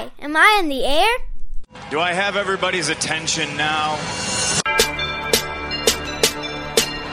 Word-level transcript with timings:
Hi, 0.00 0.10
am 0.20 0.34
I 0.34 0.56
in 0.60 0.70
the 0.70 0.82
air? 0.82 1.14
Do 1.90 2.00
I 2.00 2.14
have 2.14 2.34
everybody's 2.34 2.88
attention 2.88 3.54
now? 3.58 3.96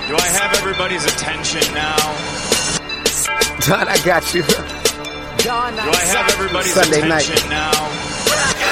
Do 0.07 0.15
I 0.15 0.29
have 0.39 0.55
everybody's 0.55 1.03
attention 1.03 1.73
now? 1.73 1.97
Don, 3.67 3.89
I 3.89 3.99
got 4.05 4.33
you. 4.33 4.41
Do 4.43 5.49
I 5.49 6.05
have 6.15 6.31
everybody's 6.31 6.73
Sunday 6.73 7.05
night. 7.05 7.23
attention 7.23 7.49
now? 7.49 8.06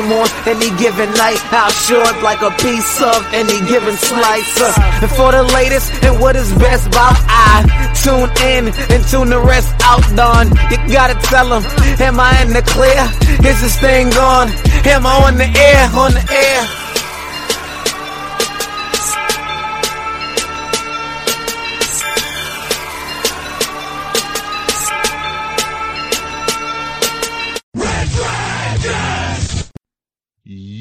on 0.00 0.28
any 0.46 0.70
given 0.78 1.10
night. 1.14 1.38
How 1.52 1.68
short 1.70 2.22
like 2.22 2.42
a 2.42 2.50
piece 2.62 3.02
of 3.02 3.20
any 3.32 3.58
given 3.68 3.96
slice. 3.96 4.60
Uh, 4.60 5.02
and 5.02 5.10
for 5.12 5.32
the 5.32 5.42
latest 5.54 5.92
and 6.02 6.20
what 6.20 6.36
is 6.36 6.52
best 6.54 6.86
about 6.88 7.16
I 7.28 7.62
tune 8.02 8.30
in 8.50 8.68
and 8.92 9.04
tune 9.08 9.30
the 9.30 9.40
rest 9.40 9.74
out, 9.82 10.04
Don. 10.16 10.48
You 10.70 10.78
gotta 10.92 11.14
tell 11.28 11.48
them, 11.48 11.62
am 12.00 12.20
I 12.20 12.42
in 12.42 12.52
the 12.52 12.62
clear? 12.62 13.02
Is 13.48 13.60
this 13.60 13.78
thing 13.80 14.08
on? 14.14 14.48
Am 14.86 15.06
I 15.06 15.14
on 15.26 15.36
the 15.36 15.46
air? 15.46 15.90
On 15.94 16.12
the 16.12 16.24
air? 16.32 16.83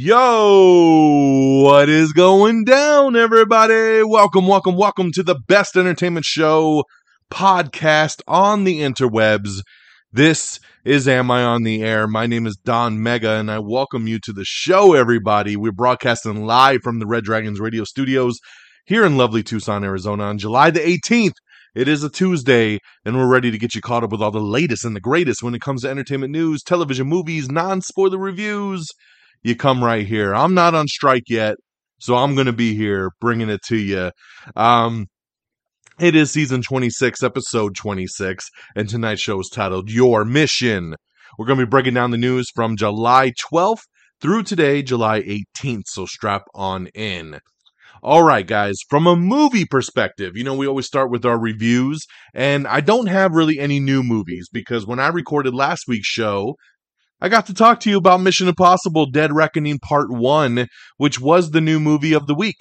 Yo, 0.05 1.61
what 1.63 1.87
is 1.87 2.11
going 2.11 2.65
down, 2.65 3.15
everybody? 3.15 4.03
Welcome, 4.03 4.47
welcome, 4.47 4.75
welcome 4.75 5.13
to 5.13 5.23
the 5.23 5.39
best 5.47 5.77
entertainment 5.77 6.25
show 6.25 6.83
podcast 7.31 8.21
on 8.27 8.65
the 8.65 8.81
interwebs. 8.81 9.61
This 10.11 10.59
is 10.83 11.07
Am 11.07 11.31
I 11.31 11.45
on 11.45 11.63
the 11.63 11.81
Air? 11.81 12.05
My 12.05 12.27
name 12.27 12.45
is 12.45 12.57
Don 12.57 13.01
Mega, 13.01 13.35
and 13.35 13.49
I 13.49 13.59
welcome 13.59 14.05
you 14.05 14.19
to 14.25 14.33
the 14.33 14.43
show, 14.43 14.93
everybody. 14.93 15.55
We're 15.55 15.71
broadcasting 15.71 16.45
live 16.45 16.81
from 16.81 16.99
the 16.99 17.07
Red 17.07 17.23
Dragons 17.23 17.61
radio 17.61 17.85
studios 17.85 18.41
here 18.83 19.05
in 19.05 19.15
lovely 19.15 19.41
Tucson, 19.41 19.85
Arizona 19.85 20.25
on 20.25 20.37
July 20.37 20.69
the 20.69 20.81
18th. 20.81 21.35
It 21.75 21.87
is 21.87 22.03
a 22.03 22.09
Tuesday, 22.09 22.79
and 23.05 23.15
we're 23.15 23.31
ready 23.31 23.51
to 23.51 23.57
get 23.57 23.73
you 23.73 23.79
caught 23.79 24.03
up 24.03 24.11
with 24.11 24.21
all 24.21 24.31
the 24.31 24.41
latest 24.41 24.83
and 24.83 24.97
the 24.97 24.99
greatest 24.99 25.41
when 25.41 25.55
it 25.55 25.61
comes 25.61 25.83
to 25.83 25.89
entertainment 25.89 26.33
news, 26.33 26.61
television, 26.61 27.07
movies, 27.07 27.49
non 27.49 27.79
spoiler 27.79 28.17
reviews 28.17 28.89
you 29.43 29.55
come 29.55 29.83
right 29.83 30.05
here. 30.05 30.33
I'm 30.33 30.53
not 30.53 30.73
on 30.73 30.87
strike 30.87 31.29
yet, 31.29 31.55
so 31.99 32.15
I'm 32.15 32.33
going 32.35 32.47
to 32.47 32.53
be 32.53 32.75
here 32.75 33.11
bringing 33.19 33.49
it 33.49 33.61
to 33.67 33.77
you. 33.77 34.11
Um, 34.55 35.07
it 35.99 36.15
is 36.15 36.31
season 36.31 36.61
26, 36.61 37.21
episode 37.21 37.75
26, 37.75 38.49
and 38.75 38.89
tonight's 38.89 39.21
show 39.21 39.39
is 39.39 39.49
titled 39.53 39.91
Your 39.91 40.25
Mission. 40.25 40.95
We're 41.37 41.45
going 41.45 41.59
to 41.59 41.65
be 41.65 41.69
breaking 41.69 41.93
down 41.93 42.11
the 42.11 42.17
news 42.17 42.49
from 42.53 42.77
July 42.77 43.31
12th 43.51 43.83
through 44.21 44.43
today, 44.43 44.81
July 44.81 45.21
18th, 45.21 45.83
so 45.87 46.05
strap 46.05 46.43
on 46.55 46.87
in. 46.87 47.39
All 48.01 48.23
right, 48.23 48.45
guys, 48.45 48.79
from 48.89 49.07
a 49.07 49.15
movie 49.15 49.65
perspective, 49.65 50.33
you 50.35 50.43
know, 50.43 50.55
we 50.55 50.67
always 50.67 50.85
start 50.85 51.09
with 51.09 51.25
our 51.25 51.39
reviews, 51.39 52.05
and 52.33 52.67
I 52.67 52.81
don't 52.81 53.07
have 53.07 53.33
really 53.33 53.59
any 53.59 53.79
new 53.79 54.03
movies 54.03 54.49
because 54.51 54.85
when 54.85 54.99
I 54.99 55.07
recorded 55.07 55.53
last 55.53 55.85
week's 55.87 56.07
show, 56.07 56.55
I 57.23 57.29
got 57.29 57.45
to 57.45 57.53
talk 57.53 57.79
to 57.79 57.89
you 57.89 57.97
about 57.97 58.19
Mission 58.19 58.49
Impossible 58.49 59.05
Dead 59.05 59.31
Reckoning 59.31 59.79
Part 59.79 60.11
1, 60.11 60.67
which 60.97 61.21
was 61.21 61.51
the 61.51 61.61
new 61.61 61.79
movie 61.79 62.11
of 62.11 62.27
the 62.27 62.35
week. 62.35 62.57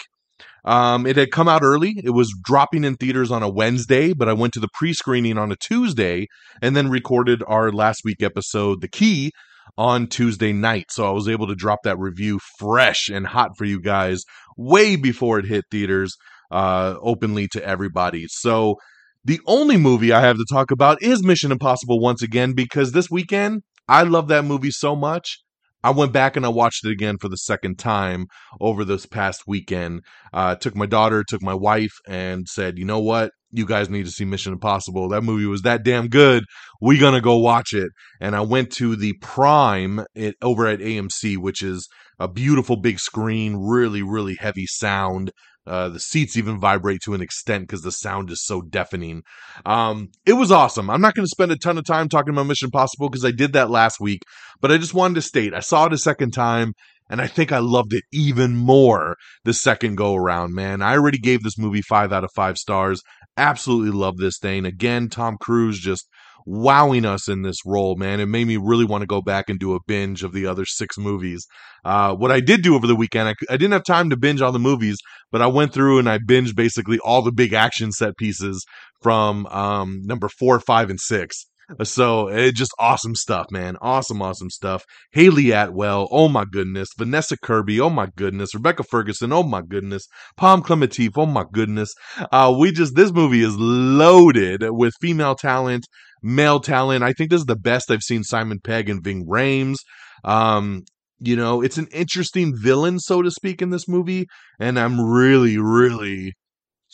Um, 0.63 1.05
it 1.05 1.17
had 1.17 1.31
come 1.31 1.49
out 1.49 1.63
early. 1.63 1.95
It 2.01 2.11
was 2.11 2.33
dropping 2.45 2.85
in 2.85 2.95
theaters 2.95 3.29
on 3.29 3.43
a 3.43 3.49
Wednesday, 3.49 4.13
but 4.13 4.29
I 4.29 4.33
went 4.33 4.53
to 4.53 4.61
the 4.61 4.69
pre 4.73 4.93
screening 4.93 5.37
on 5.37 5.51
a 5.51 5.57
Tuesday 5.57 6.27
and 6.61 6.77
then 6.77 6.89
recorded 6.89 7.43
our 7.45 7.73
last 7.73 8.03
week 8.05 8.23
episode, 8.23 8.79
The 8.79 8.87
Key, 8.87 9.33
on 9.77 10.07
Tuesday 10.07 10.53
night. 10.53 10.85
So 10.91 11.05
I 11.09 11.11
was 11.11 11.27
able 11.27 11.47
to 11.47 11.55
drop 11.55 11.79
that 11.83 11.99
review 11.99 12.39
fresh 12.57 13.09
and 13.09 13.27
hot 13.27 13.57
for 13.57 13.65
you 13.65 13.81
guys 13.81 14.23
way 14.57 14.95
before 14.95 15.39
it 15.39 15.45
hit 15.45 15.65
theaters 15.71 16.15
uh, 16.51 16.95
openly 17.01 17.49
to 17.51 17.61
everybody. 17.65 18.27
So 18.29 18.77
the 19.25 19.41
only 19.45 19.75
movie 19.75 20.13
I 20.13 20.21
have 20.21 20.37
to 20.37 20.45
talk 20.49 20.71
about 20.71 21.03
is 21.03 21.21
Mission 21.21 21.51
Impossible 21.51 21.99
once 21.99 22.21
again 22.21 22.53
because 22.53 22.93
this 22.93 23.09
weekend 23.11 23.63
I 23.87 24.03
love 24.03 24.27
that 24.29 24.45
movie 24.45 24.71
so 24.71 24.95
much. 24.95 25.39
I 25.83 25.91
went 25.91 26.13
back 26.13 26.37
and 26.37 26.45
I 26.45 26.49
watched 26.49 26.85
it 26.85 26.91
again 26.91 27.17
for 27.19 27.27
the 27.27 27.37
second 27.37 27.77
time 27.77 28.27
over 28.61 28.85
this 28.85 29.05
past 29.05 29.43
weekend. 29.45 30.01
Uh, 30.31 30.55
took 30.55 30.75
my 30.75 30.85
daughter, 30.85 31.25
took 31.27 31.41
my 31.41 31.53
wife, 31.53 31.91
and 32.07 32.47
said, 32.47 32.77
you 32.77 32.85
know 32.85 33.01
what? 33.01 33.31
You 33.51 33.65
guys 33.65 33.89
need 33.89 34.05
to 34.05 34.11
see 34.11 34.23
Mission 34.23 34.53
Impossible. 34.53 35.09
That 35.09 35.23
movie 35.23 35.45
was 35.45 35.63
that 35.63 35.83
damn 35.83 36.07
good. 36.07 36.45
We 36.81 36.97
gonna 36.97 37.21
go 37.21 37.37
watch 37.37 37.73
it. 37.73 37.89
And 38.21 38.33
I 38.35 38.41
went 38.41 38.71
to 38.73 38.95
the 38.95 39.13
Prime 39.21 40.05
it, 40.15 40.35
over 40.41 40.67
at 40.67 40.79
AMC, 40.79 41.37
which 41.37 41.61
is 41.61 41.87
a 42.17 42.29
beautiful 42.29 42.77
big 42.77 42.99
screen, 42.99 43.57
really, 43.57 44.01
really 44.01 44.35
heavy 44.35 44.65
sound. 44.65 45.31
Uh, 45.65 45.89
the 45.89 45.99
seats 45.99 46.35
even 46.35 46.59
vibrate 46.59 47.01
to 47.01 47.13
an 47.13 47.21
extent 47.21 47.63
because 47.67 47.83
the 47.83 47.91
sound 47.91 48.29
is 48.29 48.43
so 48.43 48.61
deafening. 48.61 49.23
Um, 49.65 50.09
it 50.25 50.33
was 50.33 50.51
awesome. 50.51 50.89
I'm 50.89 51.01
not 51.01 51.15
going 51.15 51.25
to 51.25 51.29
spend 51.29 51.51
a 51.51 51.57
ton 51.57 51.77
of 51.77 51.85
time 51.85 52.09
talking 52.09 52.33
about 52.33 52.47
Mission 52.47 52.67
Impossible 52.67 53.09
because 53.09 53.23
I 53.23 53.31
did 53.31 53.53
that 53.53 53.69
last 53.69 53.99
week, 53.99 54.23
but 54.59 54.71
I 54.71 54.77
just 54.77 54.93
wanted 54.93 55.15
to 55.15 55.21
state 55.21 55.53
I 55.53 55.61
saw 55.61 55.85
it 55.85 55.93
a 55.93 55.97
second 55.97 56.31
time 56.31 56.73
and 57.09 57.21
I 57.21 57.27
think 57.27 57.51
I 57.51 57.59
loved 57.59 57.93
it 57.93 58.03
even 58.11 58.55
more 58.55 59.17
the 59.43 59.53
second 59.53 59.95
go 59.95 60.15
around, 60.15 60.53
man. 60.53 60.81
I 60.81 60.93
already 60.93 61.17
gave 61.17 61.43
this 61.43 61.57
movie 61.57 61.81
five 61.81 62.11
out 62.11 62.23
of 62.23 62.31
five 62.35 62.57
stars. 62.57 63.01
Absolutely 63.37 63.91
love 63.91 64.17
this 64.17 64.37
thing. 64.39 64.65
Again, 64.65 65.09
Tom 65.09 65.37
Cruise 65.39 65.79
just 65.79 66.07
wowing 66.45 67.05
us 67.05 67.27
in 67.27 67.41
this 67.41 67.57
role, 67.65 67.95
man. 67.95 68.19
It 68.19 68.27
made 68.27 68.47
me 68.47 68.57
really 68.57 68.85
want 68.85 69.01
to 69.01 69.07
go 69.07 69.21
back 69.21 69.49
and 69.49 69.59
do 69.59 69.73
a 69.73 69.79
binge 69.87 70.23
of 70.23 70.33
the 70.33 70.45
other 70.45 70.65
six 70.65 70.97
movies. 70.97 71.45
Uh, 71.85 72.15
what 72.15 72.31
I 72.31 72.39
did 72.39 72.61
do 72.61 72.75
over 72.75 72.87
the 72.87 72.95
weekend, 72.95 73.29
I, 73.29 73.35
I, 73.49 73.57
didn't 73.57 73.73
have 73.73 73.83
time 73.83 74.09
to 74.09 74.17
binge 74.17 74.41
all 74.41 74.51
the 74.51 74.59
movies, 74.59 74.97
but 75.31 75.41
I 75.41 75.47
went 75.47 75.73
through 75.73 75.99
and 75.99 76.09
I 76.09 76.17
binged 76.17 76.55
basically 76.55 76.99
all 76.99 77.21
the 77.21 77.31
big 77.31 77.53
action 77.53 77.91
set 77.91 78.17
pieces 78.17 78.65
from 79.01 79.45
um, 79.47 80.01
number 80.03 80.29
four, 80.29 80.59
five, 80.59 80.89
and 80.89 80.99
six. 80.99 81.45
So 81.83 82.27
it 82.27 82.55
just 82.55 82.73
awesome 82.77 83.15
stuff, 83.15 83.47
man. 83.49 83.77
Awesome, 83.81 84.21
awesome 84.21 84.49
stuff. 84.49 84.83
Hayley 85.11 85.51
Atwell, 85.51 86.07
oh 86.11 86.27
my 86.27 86.45
goodness. 86.45 86.89
Vanessa 86.97 87.37
Kirby, 87.37 87.79
oh 87.79 87.89
my 87.89 88.07
goodness. 88.15 88.53
Rebecca 88.53 88.83
Ferguson, 88.83 89.31
oh 89.31 89.43
my 89.43 89.61
goodness. 89.61 90.07
Pom 90.37 90.61
Klementieff, 90.61 91.13
oh 91.15 91.25
my 91.25 91.45
goodness. 91.51 91.93
Uh, 92.31 92.53
we 92.57 92.71
just 92.71 92.95
this 92.95 93.11
movie 93.11 93.43
is 93.43 93.55
loaded 93.57 94.63
with 94.71 94.93
female 95.01 95.35
talent, 95.35 95.85
male 96.21 96.59
talent. 96.59 97.03
I 97.03 97.13
think 97.13 97.29
this 97.29 97.41
is 97.41 97.45
the 97.45 97.55
best 97.55 97.89
I've 97.89 98.03
seen 98.03 98.23
Simon 98.23 98.59
Pegg 98.59 98.89
and 98.89 99.03
Ving 99.03 99.25
Rhames. 99.25 99.77
Um, 100.23 100.83
you 101.19 101.35
know, 101.35 101.61
it's 101.61 101.77
an 101.77 101.87
interesting 101.93 102.53
villain, 102.55 102.99
so 102.99 103.21
to 103.21 103.31
speak, 103.31 103.61
in 103.61 103.69
this 103.69 103.87
movie, 103.87 104.27
and 104.59 104.77
I'm 104.77 104.99
really, 104.99 105.57
really 105.57 106.33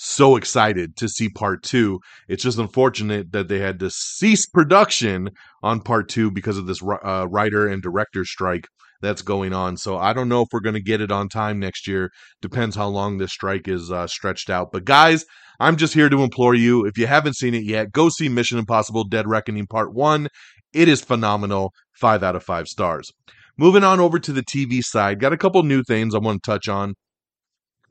so 0.01 0.37
excited 0.37 0.95
to 0.95 1.09
see 1.09 1.27
part 1.27 1.61
two. 1.61 1.99
It's 2.29 2.43
just 2.43 2.57
unfortunate 2.57 3.33
that 3.33 3.49
they 3.49 3.59
had 3.59 3.79
to 3.81 3.89
cease 3.89 4.45
production 4.45 5.31
on 5.61 5.81
part 5.81 6.07
two 6.07 6.31
because 6.31 6.57
of 6.57 6.67
this 6.67 6.81
uh, 6.81 7.27
writer 7.29 7.67
and 7.67 7.83
director 7.83 8.23
strike 8.23 8.67
that's 9.01 9.21
going 9.21 9.51
on. 9.51 9.75
So 9.75 9.97
I 9.97 10.13
don't 10.13 10.29
know 10.29 10.41
if 10.41 10.47
we're 10.53 10.61
going 10.61 10.75
to 10.75 10.81
get 10.81 11.01
it 11.01 11.11
on 11.11 11.27
time 11.27 11.59
next 11.59 11.85
year. 11.85 12.11
Depends 12.41 12.77
how 12.77 12.87
long 12.87 13.17
this 13.17 13.33
strike 13.33 13.67
is 13.67 13.91
uh, 13.91 14.07
stretched 14.07 14.49
out. 14.49 14.71
But 14.71 14.85
guys, 14.85 15.25
I'm 15.59 15.75
just 15.75 15.93
here 15.93 16.07
to 16.07 16.23
implore 16.23 16.55
you 16.55 16.85
if 16.85 16.97
you 16.97 17.05
haven't 17.05 17.35
seen 17.35 17.53
it 17.53 17.65
yet, 17.65 17.91
go 17.91 18.07
see 18.07 18.29
Mission 18.29 18.57
Impossible 18.57 19.03
Dead 19.03 19.27
Reckoning 19.27 19.67
Part 19.67 19.93
1. 19.93 20.29
It 20.71 20.87
is 20.87 21.01
phenomenal. 21.01 21.73
5 21.95 22.23
out 22.23 22.37
of 22.37 22.43
5 22.43 22.69
stars. 22.69 23.11
Moving 23.57 23.83
on 23.83 23.99
over 23.99 24.17
to 24.17 24.31
the 24.31 24.43
TV 24.43 24.81
side, 24.81 25.19
got 25.19 25.33
a 25.33 25.37
couple 25.37 25.61
new 25.63 25.83
things 25.83 26.15
I 26.15 26.19
want 26.19 26.41
to 26.41 26.51
touch 26.51 26.69
on. 26.69 26.93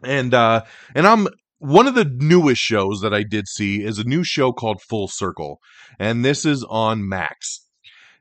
And 0.02 0.32
uh 0.32 0.64
and 0.94 1.06
I'm 1.06 1.28
one 1.58 1.86
of 1.86 1.94
the 1.94 2.04
newest 2.04 2.60
shows 2.60 3.00
that 3.00 3.12
I 3.12 3.22
did 3.22 3.48
see 3.48 3.82
is 3.82 3.98
a 3.98 4.04
new 4.04 4.24
show 4.24 4.52
called 4.52 4.80
Full 4.82 5.08
Circle, 5.08 5.58
and 5.98 6.24
this 6.24 6.44
is 6.44 6.64
on 6.68 7.08
Max. 7.08 7.66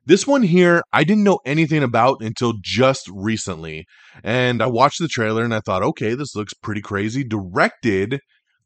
This 0.08 0.26
one 0.26 0.44
here, 0.44 0.82
I 0.94 1.04
didn't 1.04 1.26
know 1.26 1.40
anything 1.46 1.84
about 1.84 2.22
until 2.22 2.54
just 2.62 3.10
recently. 3.14 3.86
And 4.24 4.64
I 4.64 4.68
watched 4.68 5.00
the 5.00 5.10
trailer 5.10 5.44
and 5.44 5.54
I 5.54 5.60
thought, 5.60 5.84
okay, 5.84 6.14
this 6.14 6.34
looks 6.34 6.54
pretty 6.54 6.80
crazy. 6.80 7.26
Directed 7.26 8.22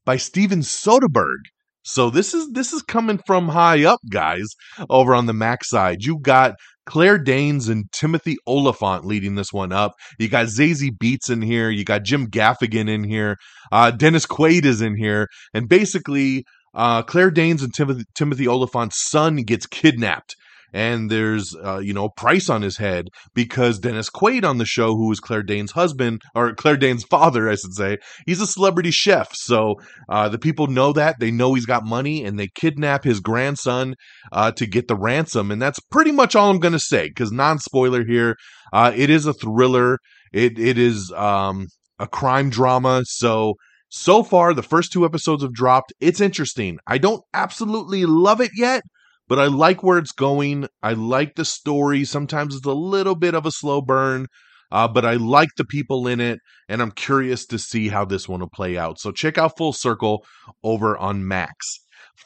by 0.05 0.17
Steven 0.17 0.59
Soderbergh. 0.59 1.45
So 1.83 2.11
this 2.11 2.35
is 2.35 2.51
this 2.51 2.73
is 2.73 2.83
coming 2.83 3.19
from 3.25 3.49
high 3.49 3.83
up, 3.83 3.99
guys, 4.11 4.53
over 4.87 5.15
on 5.15 5.25
the 5.25 5.33
Max 5.33 5.67
side. 5.67 6.03
You 6.03 6.19
got 6.19 6.53
Claire 6.85 7.17
Danes 7.17 7.69
and 7.69 7.91
Timothy 7.91 8.37
Olyphant 8.47 9.05
leading 9.05 9.35
this 9.35 9.53
one 9.53 9.71
up. 9.71 9.93
You 10.19 10.29
got 10.29 10.47
Zazie 10.47 10.95
Beetz 10.95 11.29
in 11.29 11.41
here. 11.41 11.69
You 11.69 11.83
got 11.83 12.03
Jim 12.03 12.27
Gaffigan 12.27 12.89
in 12.89 13.03
here. 13.03 13.37
Uh, 13.71 13.91
Dennis 13.91 14.25
Quaid 14.25 14.65
is 14.65 14.81
in 14.81 14.95
here. 14.95 15.27
And 15.53 15.69
basically, 15.69 16.45
uh, 16.73 17.03
Claire 17.03 17.31
Danes 17.31 17.61
and 17.63 17.73
Timothy, 17.73 18.05
Timothy 18.15 18.47
Olyphant's 18.47 19.09
son 19.09 19.37
gets 19.37 19.65
kidnapped 19.65 20.35
and 20.73 21.09
there's 21.09 21.55
uh, 21.55 21.79
you 21.79 21.93
know 21.93 22.09
price 22.09 22.49
on 22.49 22.61
his 22.61 22.77
head 22.77 23.07
because 23.33 23.79
Dennis 23.79 24.09
Quaid 24.09 24.43
on 24.43 24.57
the 24.57 24.65
show, 24.65 24.95
who 24.95 25.11
is 25.11 25.19
Claire 25.19 25.43
Danes' 25.43 25.71
husband 25.71 26.21
or 26.35 26.53
Claire 26.53 26.77
Danes' 26.77 27.03
father, 27.03 27.49
I 27.49 27.55
should 27.55 27.73
say, 27.73 27.97
he's 28.25 28.41
a 28.41 28.47
celebrity 28.47 28.91
chef. 28.91 29.29
So 29.33 29.75
uh, 30.09 30.29
the 30.29 30.39
people 30.39 30.67
know 30.67 30.93
that 30.93 31.19
they 31.19 31.31
know 31.31 31.53
he's 31.53 31.65
got 31.65 31.85
money, 31.85 32.23
and 32.23 32.39
they 32.39 32.49
kidnap 32.55 33.03
his 33.03 33.19
grandson 33.19 33.95
uh, 34.31 34.51
to 34.53 34.65
get 34.65 34.87
the 34.87 34.95
ransom, 34.95 35.51
and 35.51 35.61
that's 35.61 35.79
pretty 35.91 36.11
much 36.11 36.35
all 36.35 36.49
I'm 36.49 36.59
going 36.59 36.73
to 36.73 36.79
say 36.79 37.07
because 37.07 37.31
non 37.31 37.59
spoiler 37.59 38.05
here. 38.05 38.35
Uh, 38.73 38.91
it 38.95 39.09
is 39.09 39.25
a 39.25 39.33
thriller. 39.33 39.97
It 40.33 40.57
it 40.57 40.77
is 40.77 41.11
um, 41.11 41.67
a 41.99 42.07
crime 42.07 42.49
drama. 42.49 43.03
So 43.05 43.55
so 43.91 44.23
far 44.23 44.53
the 44.53 44.63
first 44.63 44.93
two 44.93 45.03
episodes 45.03 45.43
have 45.43 45.51
dropped 45.51 45.91
it's 45.99 46.21
interesting 46.21 46.77
i 46.87 46.97
don't 46.97 47.21
absolutely 47.33 48.05
love 48.05 48.39
it 48.39 48.51
yet 48.55 48.81
but 49.31 49.39
I 49.39 49.45
like 49.45 49.81
where 49.81 49.97
it's 49.97 50.11
going. 50.11 50.67
I 50.83 50.91
like 50.91 51.35
the 51.35 51.45
story. 51.45 52.03
Sometimes 52.03 52.53
it's 52.53 52.65
a 52.65 52.73
little 52.73 53.15
bit 53.15 53.33
of 53.33 53.45
a 53.45 53.51
slow 53.51 53.81
burn, 53.81 54.27
uh, 54.69 54.89
but 54.89 55.05
I 55.05 55.13
like 55.13 55.47
the 55.55 55.63
people 55.63 56.05
in 56.05 56.19
it, 56.19 56.39
and 56.67 56.81
I'm 56.81 56.91
curious 56.91 57.45
to 57.45 57.57
see 57.57 57.87
how 57.87 58.03
this 58.03 58.27
one 58.27 58.41
will 58.41 58.49
play 58.49 58.77
out. 58.77 58.99
So 58.99 59.13
check 59.13 59.37
out 59.37 59.55
Full 59.57 59.71
Circle 59.71 60.25
over 60.65 60.97
on 60.97 61.25
Max. 61.25 61.79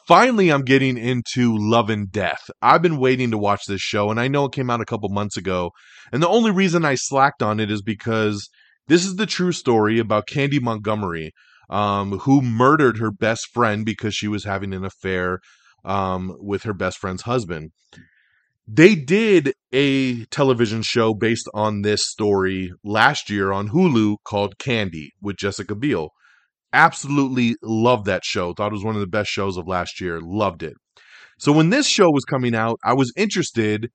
Finally, 0.08 0.50
I'm 0.50 0.64
getting 0.64 0.98
into 0.98 1.54
Love 1.56 1.90
and 1.90 2.10
Death. 2.10 2.50
I've 2.60 2.82
been 2.82 2.98
waiting 2.98 3.30
to 3.30 3.38
watch 3.38 3.66
this 3.68 3.80
show, 3.80 4.10
and 4.10 4.18
I 4.18 4.26
know 4.26 4.46
it 4.46 4.52
came 4.52 4.68
out 4.68 4.80
a 4.80 4.84
couple 4.84 5.08
months 5.08 5.36
ago. 5.36 5.70
And 6.10 6.20
the 6.20 6.28
only 6.28 6.50
reason 6.50 6.84
I 6.84 6.96
slacked 6.96 7.40
on 7.40 7.60
it 7.60 7.70
is 7.70 7.82
because 7.82 8.48
this 8.88 9.04
is 9.04 9.14
the 9.14 9.26
true 9.26 9.52
story 9.52 10.00
about 10.00 10.26
Candy 10.26 10.58
Montgomery, 10.58 11.30
um, 11.70 12.18
who 12.18 12.42
murdered 12.42 12.98
her 12.98 13.12
best 13.12 13.46
friend 13.54 13.86
because 13.86 14.12
she 14.12 14.26
was 14.26 14.42
having 14.42 14.74
an 14.74 14.84
affair 14.84 15.38
um, 15.86 16.36
with 16.38 16.64
her 16.64 16.74
best 16.74 16.98
friend's 16.98 17.22
husband. 17.22 17.70
They 18.68 18.96
did 18.96 19.54
a 19.72 20.24
television 20.26 20.82
show 20.82 21.14
based 21.14 21.48
on 21.54 21.82
this 21.82 22.04
story 22.04 22.72
last 22.84 23.30
year 23.30 23.52
on 23.52 23.68
Hulu 23.68 24.16
called 24.24 24.58
Candy 24.58 25.12
with 25.22 25.36
Jessica 25.36 25.76
Biel. 25.76 26.10
Absolutely 26.72 27.54
loved 27.62 28.06
that 28.06 28.24
show. 28.24 28.52
Thought 28.52 28.72
it 28.72 28.74
was 28.74 28.84
one 28.84 28.96
of 28.96 29.00
the 29.00 29.06
best 29.06 29.30
shows 29.30 29.56
of 29.56 29.68
last 29.68 30.00
year. 30.00 30.20
Loved 30.20 30.64
it. 30.64 30.74
So 31.38 31.52
when 31.52 31.70
this 31.70 31.86
show 31.86 32.10
was 32.10 32.24
coming 32.24 32.54
out, 32.56 32.78
I 32.84 32.94
was 32.94 33.12
interested 33.16 33.90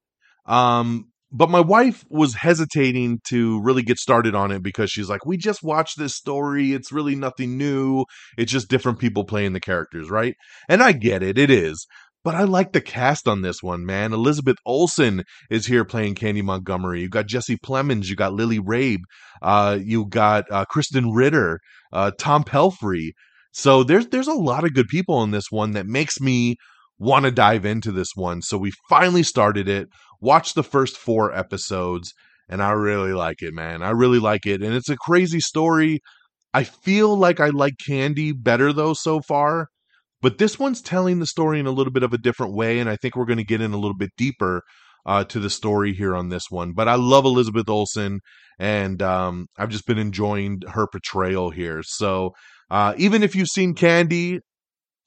um, 0.45 1.10
but 1.31 1.50
my 1.50 1.60
wife 1.60 2.04
was 2.10 2.36
hesitating 2.36 3.19
to 3.30 3.62
really 3.62 3.83
get 3.83 3.98
started 3.98 4.36
on 4.36 4.51
it 4.51 4.62
because 4.62 4.92
she's 4.92 5.10
like, 5.10 5.25
we 5.25 5.38
just 5.38 5.63
watched 5.63 5.98
this 5.98 6.16
story. 6.16 6.74
It's 6.74 6.92
really 6.92 7.16
nothing 7.16 7.57
new. 7.57 8.06
It's 8.38 8.51
just 8.51 8.69
different 8.69 9.00
people 9.00 9.24
playing 9.24 9.54
the 9.54 9.60
characters, 9.60 10.10
right? 10.10 10.36
And 10.68 10.83
I 10.83 10.92
get 10.92 11.24
it. 11.24 11.38
It 11.38 11.50
is. 11.50 11.88
But 12.24 12.36
I 12.36 12.44
like 12.44 12.74
the 12.74 12.81
cast 12.81 13.28
on 13.28 13.42
this 13.42 13.63
one, 13.63 13.86
man. 13.86 14.13
Elizabeth 14.13 14.57
Olsen 14.66 15.24
is 15.50 15.66
here 15.66 15.83
playing 15.83 16.16
Candy 16.16 16.44
Montgomery. 16.44 17.01
You 17.01 17.10
got 17.10 17.25
Jesse 17.25 17.57
Plemons. 17.57 18.10
You 18.10 18.16
got 18.16 18.33
Lily 18.33 18.60
Rabe. 18.60 19.01
Uh, 19.42 19.80
you 19.81 20.06
got 20.06 20.45
uh, 20.51 20.66
Krysten 20.72 21.16
Ritter, 21.16 21.60
uh, 21.92 22.12
Tom 22.19 22.44
Pelfrey. 22.44 23.13
So 23.54 23.83
there's 23.83 24.07
there's 24.07 24.28
a 24.28 24.33
lot 24.33 24.66
of 24.66 24.74
good 24.74 24.88
people 24.88 25.24
in 25.24 25.31
this 25.31 25.50
one 25.50 25.72
that 25.72 25.88
makes 25.88 26.22
me 26.22 26.57
want 27.00 27.25
to 27.25 27.31
dive 27.31 27.66
into 27.66 27.92
this 27.92 28.12
one. 28.16 28.44
So 28.44 28.57
we 28.57 28.72
finally 28.88 29.24
started 29.24 29.68
it, 29.68 29.89
watched 30.21 30.56
the 30.56 30.63
first 30.63 30.97
four 30.97 31.35
episodes, 31.35 32.13
and 32.47 32.62
I 32.62 32.71
really 32.71 33.13
like 33.13 33.41
it, 33.41 33.53
man. 33.53 33.81
I 33.83 33.89
really 33.89 34.19
like 34.19 34.45
it. 34.45 34.62
And 34.62 34.73
it's 34.73 34.89
a 34.89 34.95
crazy 34.97 35.39
story. 35.39 36.00
I 36.53 36.63
feel 36.63 37.15
like 37.15 37.39
I 37.39 37.47
like 37.47 37.73
Candy 37.85 38.31
better, 38.31 38.71
though, 38.71 38.94
so 38.94 39.21
far. 39.21 39.68
But 40.21 40.38
this 40.38 40.59
one's 40.59 40.81
telling 40.81 41.19
the 41.19 41.25
story 41.25 41.59
in 41.59 41.65
a 41.65 41.71
little 41.71 41.94
bit 41.94 42.03
of 42.03 42.13
a 42.13 42.18
different 42.18 42.53
way. 42.53 42.79
And 42.79 42.89
I 42.89 42.95
think 42.95 43.15
we're 43.15 43.25
going 43.25 43.38
to 43.38 43.44
get 43.44 43.62
in 43.62 43.73
a 43.73 43.77
little 43.77 43.97
bit 43.97 44.12
deeper 44.18 44.62
uh, 45.06 45.23
to 45.25 45.39
the 45.39 45.50
story 45.50 45.94
here 45.94 46.15
on 46.15 46.29
this 46.29 46.44
one. 46.50 46.73
But 46.73 46.88
I 46.88 46.95
love 46.95 47.25
Elizabeth 47.25 47.69
Olsen, 47.69 48.19
and 48.59 49.01
um, 49.01 49.47
I've 49.57 49.69
just 49.69 49.88
been 49.88 49.97
enjoying 49.97 50.62
her 50.69 50.88
portrayal 50.88 51.50
here. 51.50 51.81
So 51.83 52.33
uh, 52.69 52.94
even 52.97 53.23
if 53.23 53.35
you've 53.35 53.47
seen 53.47 53.73
Candy, 53.73 54.39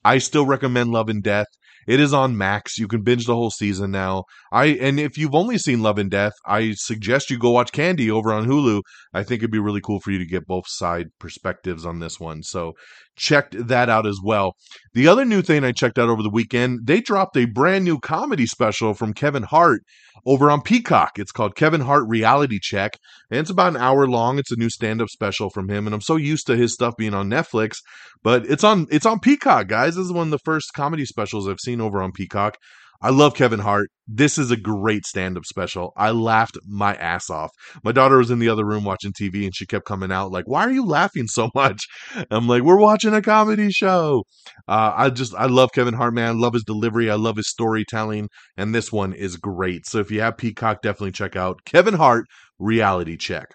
I 0.03 0.17
still 0.17 0.45
recommend 0.45 0.91
Love 0.91 1.09
and 1.09 1.23
Death. 1.23 1.47
It 1.87 1.99
is 1.99 2.13
on 2.13 2.37
Max. 2.37 2.77
You 2.77 2.87
can 2.87 3.01
binge 3.01 3.25
the 3.25 3.35
whole 3.35 3.51
season 3.51 3.91
now. 3.91 4.23
I 4.51 4.65
and 4.65 4.99
if 4.99 5.17
you've 5.17 5.35
only 5.35 5.57
seen 5.57 5.81
Love 5.81 5.97
and 5.97 6.09
Death, 6.09 6.33
I 6.45 6.73
suggest 6.75 7.29
you 7.29 7.37
go 7.37 7.51
watch 7.51 7.71
Candy 7.71 8.09
over 8.09 8.33
on 8.33 8.45
Hulu. 8.47 8.81
I 9.13 9.23
think 9.23 9.39
it'd 9.39 9.51
be 9.51 9.59
really 9.59 9.81
cool 9.81 9.99
for 9.99 10.11
you 10.11 10.19
to 10.19 10.25
get 10.25 10.47
both 10.47 10.67
side 10.67 11.07
perspectives 11.19 11.85
on 11.85 11.99
this 11.99 12.19
one. 12.19 12.43
So 12.43 12.73
checked 13.15 13.67
that 13.67 13.89
out 13.89 14.05
as 14.05 14.19
well. 14.23 14.55
The 14.93 15.07
other 15.07 15.25
new 15.25 15.41
thing 15.41 15.63
I 15.63 15.71
checked 15.71 15.97
out 15.97 16.09
over 16.09 16.23
the 16.23 16.29
weekend, 16.29 16.87
they 16.87 17.01
dropped 17.01 17.37
a 17.37 17.45
brand 17.45 17.85
new 17.85 17.99
comedy 17.99 18.45
special 18.45 18.93
from 18.93 19.13
Kevin 19.13 19.43
Hart 19.43 19.81
over 20.25 20.49
on 20.49 20.61
Peacock. 20.61 21.19
It's 21.19 21.31
called 21.31 21.55
Kevin 21.55 21.81
Hart 21.81 22.05
Reality 22.07 22.59
Check, 22.61 22.97
and 23.29 23.39
it's 23.39 23.49
about 23.49 23.75
an 23.75 23.81
hour 23.81 24.07
long. 24.07 24.39
It's 24.39 24.51
a 24.51 24.55
new 24.55 24.69
stand-up 24.69 25.09
special 25.09 25.49
from 25.49 25.69
him, 25.69 25.85
and 25.87 25.93
I'm 25.93 26.01
so 26.01 26.15
used 26.15 26.47
to 26.47 26.57
his 26.57 26.73
stuff 26.73 26.95
being 26.97 27.13
on 27.13 27.29
Netflix, 27.29 27.77
but 28.23 28.45
it's 28.45 28.63
on 28.63 28.87
it's 28.89 29.05
on 29.05 29.19
Peacock, 29.19 29.67
guys. 29.67 29.95
This 29.95 30.05
is 30.05 30.11
one 30.11 30.27
of 30.27 30.31
the 30.31 30.39
first 30.39 30.73
comedy 30.73 31.05
specials 31.05 31.47
I've 31.47 31.59
seen 31.59 31.81
over 31.81 32.01
on 32.01 32.11
Peacock. 32.11 32.57
I 33.01 33.09
love 33.09 33.35
Kevin 33.35 33.59
Hart. 33.59 33.89
This 34.07 34.37
is 34.37 34.51
a 34.51 34.57
great 34.57 35.05
stand 35.05 35.37
up 35.37 35.45
special. 35.45 35.91
I 35.97 36.11
laughed 36.11 36.57
my 36.67 36.95
ass 36.95 37.29
off. 37.29 37.51
My 37.83 37.91
daughter 37.91 38.17
was 38.17 38.31
in 38.31 38.39
the 38.39 38.49
other 38.49 38.65
room 38.65 38.83
watching 38.83 39.13
TV 39.13 39.45
and 39.45 39.55
she 39.55 39.65
kept 39.65 39.85
coming 39.85 40.11
out, 40.11 40.31
like, 40.31 40.45
Why 40.47 40.61
are 40.65 40.71
you 40.71 40.85
laughing 40.85 41.27
so 41.27 41.49
much? 41.55 41.87
I'm 42.29 42.47
like, 42.47 42.63
We're 42.63 42.79
watching 42.79 43.13
a 43.13 43.21
comedy 43.21 43.71
show. 43.71 44.23
Uh, 44.67 44.93
I 44.95 45.09
just, 45.09 45.33
I 45.35 45.45
love 45.47 45.71
Kevin 45.73 45.93
Hart, 45.93 46.13
man. 46.13 46.29
I 46.29 46.39
love 46.39 46.53
his 46.53 46.63
delivery. 46.63 47.09
I 47.09 47.15
love 47.15 47.37
his 47.37 47.49
storytelling. 47.49 48.29
And 48.57 48.73
this 48.73 48.91
one 48.91 49.13
is 49.13 49.37
great. 49.37 49.85
So 49.85 49.99
if 49.99 50.11
you 50.11 50.21
have 50.21 50.37
Peacock, 50.37 50.81
definitely 50.81 51.11
check 51.11 51.35
out 51.35 51.59
Kevin 51.65 51.95
Hart 51.95 52.25
Reality 52.59 53.17
Check. 53.17 53.47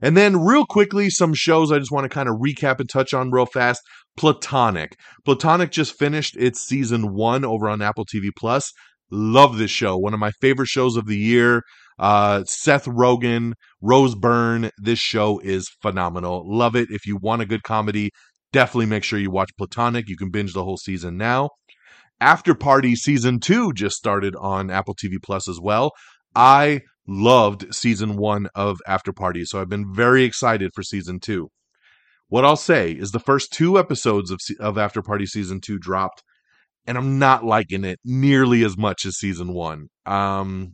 And 0.00 0.16
then, 0.16 0.44
real 0.44 0.64
quickly, 0.64 1.10
some 1.10 1.34
shows 1.34 1.72
I 1.72 1.78
just 1.78 1.90
want 1.90 2.04
to 2.04 2.08
kind 2.08 2.28
of 2.28 2.36
recap 2.36 2.78
and 2.78 2.88
touch 2.88 3.12
on 3.12 3.32
real 3.32 3.46
fast. 3.46 3.82
Platonic. 4.18 4.96
Platonic 5.24 5.70
just 5.70 5.98
finished 5.98 6.36
its 6.36 6.60
season 6.60 7.14
one 7.14 7.44
over 7.44 7.68
on 7.68 7.80
Apple 7.80 8.04
TV 8.04 8.30
Plus. 8.36 8.72
Love 9.10 9.56
this 9.56 9.70
show. 9.70 9.96
One 9.96 10.12
of 10.12 10.20
my 10.20 10.32
favorite 10.32 10.68
shows 10.68 10.96
of 10.96 11.06
the 11.06 11.16
year. 11.16 11.62
Uh, 11.98 12.44
Seth 12.44 12.84
Rogen, 12.84 13.52
Rose 13.80 14.14
Byrne. 14.14 14.70
This 14.76 14.98
show 14.98 15.38
is 15.38 15.68
phenomenal. 15.82 16.44
Love 16.46 16.76
it. 16.76 16.88
If 16.90 17.06
you 17.06 17.16
want 17.16 17.42
a 17.42 17.46
good 17.46 17.62
comedy, 17.62 18.10
definitely 18.52 18.86
make 18.86 19.04
sure 19.04 19.18
you 19.18 19.30
watch 19.30 19.50
Platonic. 19.56 20.08
You 20.08 20.16
can 20.16 20.30
binge 20.30 20.52
the 20.52 20.64
whole 20.64 20.76
season 20.76 21.16
now. 21.16 21.50
After 22.20 22.54
Party 22.54 22.96
season 22.96 23.38
two 23.38 23.72
just 23.72 23.96
started 23.96 24.34
on 24.36 24.70
Apple 24.70 24.94
TV 24.94 25.16
Plus 25.22 25.48
as 25.48 25.60
well. 25.60 25.92
I 26.34 26.80
loved 27.06 27.74
season 27.74 28.16
one 28.16 28.48
of 28.54 28.78
After 28.86 29.12
Party, 29.12 29.44
so 29.44 29.60
I've 29.60 29.68
been 29.68 29.94
very 29.94 30.24
excited 30.24 30.72
for 30.74 30.82
season 30.82 31.20
two. 31.20 31.48
What 32.28 32.44
I'll 32.44 32.56
say 32.56 32.92
is 32.92 33.10
the 33.10 33.20
first 33.20 33.52
two 33.52 33.78
episodes 33.78 34.30
of, 34.30 34.40
of 34.60 34.78
After 34.78 35.02
Party 35.02 35.26
season 35.26 35.60
two 35.60 35.78
dropped 35.78 36.22
and 36.88 36.96
I'm 36.96 37.18
not 37.18 37.44
liking 37.44 37.84
it 37.84 38.00
nearly 38.02 38.64
as 38.64 38.76
much 38.78 39.04
as 39.04 39.18
season 39.18 39.52
one. 39.52 39.88
Um, 40.06 40.72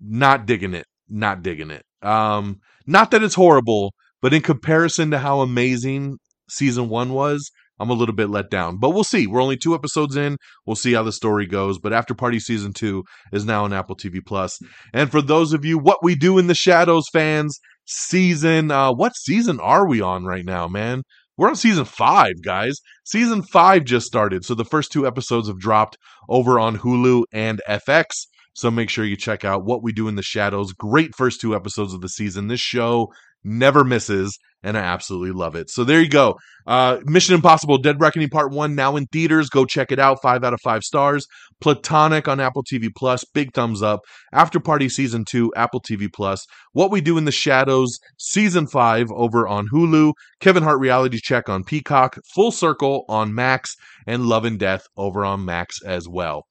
not 0.00 0.44
digging 0.44 0.74
it, 0.74 0.86
not 1.08 1.42
digging 1.42 1.70
it. 1.70 1.84
Um, 2.02 2.58
not 2.84 3.12
that 3.12 3.22
it's 3.22 3.36
horrible, 3.36 3.94
but 4.20 4.34
in 4.34 4.42
comparison 4.42 5.12
to 5.12 5.18
how 5.18 5.40
amazing 5.40 6.18
season 6.48 6.88
one 6.88 7.12
was, 7.12 7.48
I'm 7.78 7.90
a 7.90 7.94
little 7.94 8.14
bit 8.14 8.28
let 8.28 8.50
down. 8.50 8.78
But 8.78 8.90
we'll 8.90 9.04
see. 9.04 9.28
We're 9.28 9.40
only 9.40 9.56
two 9.56 9.74
episodes 9.74 10.16
in. 10.16 10.36
We'll 10.66 10.76
see 10.76 10.94
how 10.94 11.04
the 11.04 11.12
story 11.12 11.46
goes. 11.46 11.78
But 11.78 11.92
After 11.92 12.12
Party 12.12 12.40
season 12.40 12.72
two 12.72 13.04
is 13.32 13.44
now 13.44 13.64
on 13.64 13.72
Apple 13.72 13.96
TV 13.96 14.18
Plus. 14.24 14.58
And 14.92 15.12
for 15.12 15.22
those 15.22 15.52
of 15.52 15.64
you, 15.64 15.78
what 15.78 16.02
we 16.02 16.16
do 16.16 16.38
in 16.38 16.48
the 16.48 16.54
shadows 16.54 17.04
fans, 17.12 17.58
season, 17.90 18.70
uh, 18.70 18.92
what 18.92 19.16
season 19.16 19.60
are 19.60 19.86
we 19.86 20.00
on 20.00 20.24
right 20.24 20.44
now, 20.44 20.68
man? 20.68 21.02
We're 21.36 21.48
on 21.48 21.56
season 21.56 21.84
five, 21.84 22.34
guys. 22.44 22.78
Season 23.04 23.42
five 23.42 23.84
just 23.84 24.06
started, 24.06 24.44
so 24.44 24.54
the 24.54 24.64
first 24.64 24.92
two 24.92 25.06
episodes 25.06 25.48
have 25.48 25.58
dropped 25.58 25.96
over 26.28 26.60
on 26.60 26.78
Hulu 26.78 27.24
and 27.32 27.60
FX. 27.68 28.26
So 28.52 28.70
make 28.70 28.90
sure 28.90 29.04
you 29.04 29.16
check 29.16 29.44
out 29.44 29.64
What 29.64 29.82
We 29.82 29.92
Do 29.92 30.08
in 30.08 30.16
the 30.16 30.22
Shadows. 30.22 30.72
Great 30.72 31.14
first 31.14 31.40
two 31.40 31.54
episodes 31.54 31.94
of 31.94 32.00
the 32.00 32.08
season. 32.08 32.48
This 32.48 32.60
show 32.60 33.08
never 33.42 33.84
misses 33.84 34.38
and 34.62 34.76
I 34.76 34.80
absolutely 34.80 35.32
love 35.32 35.54
it. 35.54 35.70
So 35.70 35.84
there 35.84 36.00
you 36.00 36.08
go. 36.08 36.38
Uh, 36.66 36.98
Mission 37.04 37.34
Impossible 37.34 37.78
Dead 37.78 38.00
Reckoning 38.00 38.28
Part 38.28 38.52
1 38.52 38.74
now 38.74 38.96
in 38.96 39.06
theaters. 39.06 39.48
Go 39.48 39.64
check 39.64 39.90
it 39.90 39.98
out. 39.98 40.20
5 40.22 40.44
out 40.44 40.52
of 40.52 40.60
5 40.62 40.82
stars. 40.82 41.26
Platonic 41.60 42.28
on 42.28 42.40
Apple 42.40 42.62
TV 42.62 42.88
Plus. 42.94 43.24
Big 43.24 43.52
thumbs 43.54 43.82
up. 43.82 44.00
After 44.32 44.60
Party 44.60 44.88
Season 44.88 45.24
2, 45.24 45.52
Apple 45.56 45.80
TV 45.80 46.12
Plus. 46.12 46.46
What 46.72 46.90
We 46.90 47.00
Do 47.00 47.18
in 47.18 47.24
the 47.24 47.32
Shadows, 47.32 47.98
Season 48.18 48.66
5 48.66 49.10
over 49.12 49.48
on 49.48 49.68
Hulu. 49.68 50.12
Kevin 50.40 50.62
Hart 50.62 50.80
Reality 50.80 51.18
Check 51.22 51.48
on 51.48 51.64
Peacock. 51.64 52.18
Full 52.34 52.50
Circle 52.50 53.04
on 53.08 53.34
Max. 53.34 53.74
And 54.06 54.26
Love 54.26 54.44
and 54.44 54.58
Death 54.58 54.86
over 54.96 55.24
on 55.24 55.44
Max 55.44 55.82
as 55.82 56.08
well. 56.08 56.46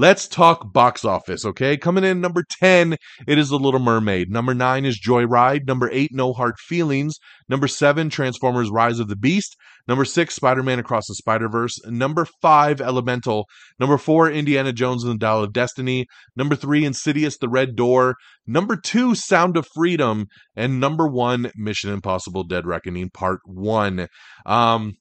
Let's 0.00 0.26
talk 0.26 0.72
box 0.72 1.04
office, 1.04 1.44
okay? 1.44 1.76
Coming 1.76 2.04
in 2.04 2.22
number 2.22 2.42
10, 2.42 2.96
it 3.28 3.38
is 3.38 3.50
The 3.50 3.58
Little 3.58 3.80
Mermaid. 3.80 4.30
Number 4.30 4.54
9 4.54 4.86
is 4.86 4.98
Joyride. 4.98 5.66
Number 5.66 5.90
8, 5.92 6.08
No 6.14 6.32
Hard 6.32 6.54
Feelings. 6.58 7.18
Number 7.50 7.68
7, 7.68 8.08
Transformers 8.08 8.70
Rise 8.70 8.98
of 8.98 9.08
the 9.08 9.16
Beast. 9.16 9.58
Number 9.86 10.06
6, 10.06 10.34
Spider 10.34 10.62
Man 10.62 10.78
Across 10.78 11.08
the 11.08 11.14
Spider 11.16 11.50
Verse. 11.50 11.78
Number 11.84 12.24
5, 12.40 12.80
Elemental. 12.80 13.44
Number 13.78 13.98
4, 13.98 14.30
Indiana 14.30 14.72
Jones 14.72 15.04
and 15.04 15.12
the 15.12 15.18
Dial 15.18 15.44
of 15.44 15.52
Destiny. 15.52 16.06
Number 16.34 16.56
3, 16.56 16.86
Insidious 16.86 17.36
The 17.36 17.50
Red 17.50 17.76
Door. 17.76 18.14
Number 18.46 18.76
2, 18.76 19.14
Sound 19.14 19.58
of 19.58 19.68
Freedom. 19.74 20.28
And 20.56 20.80
number 20.80 21.08
1, 21.08 21.50
Mission 21.56 21.90
Impossible 21.90 22.44
Dead 22.44 22.64
Reckoning 22.64 23.10
Part 23.10 23.40
1. 23.44 24.08
Um, 24.46 24.94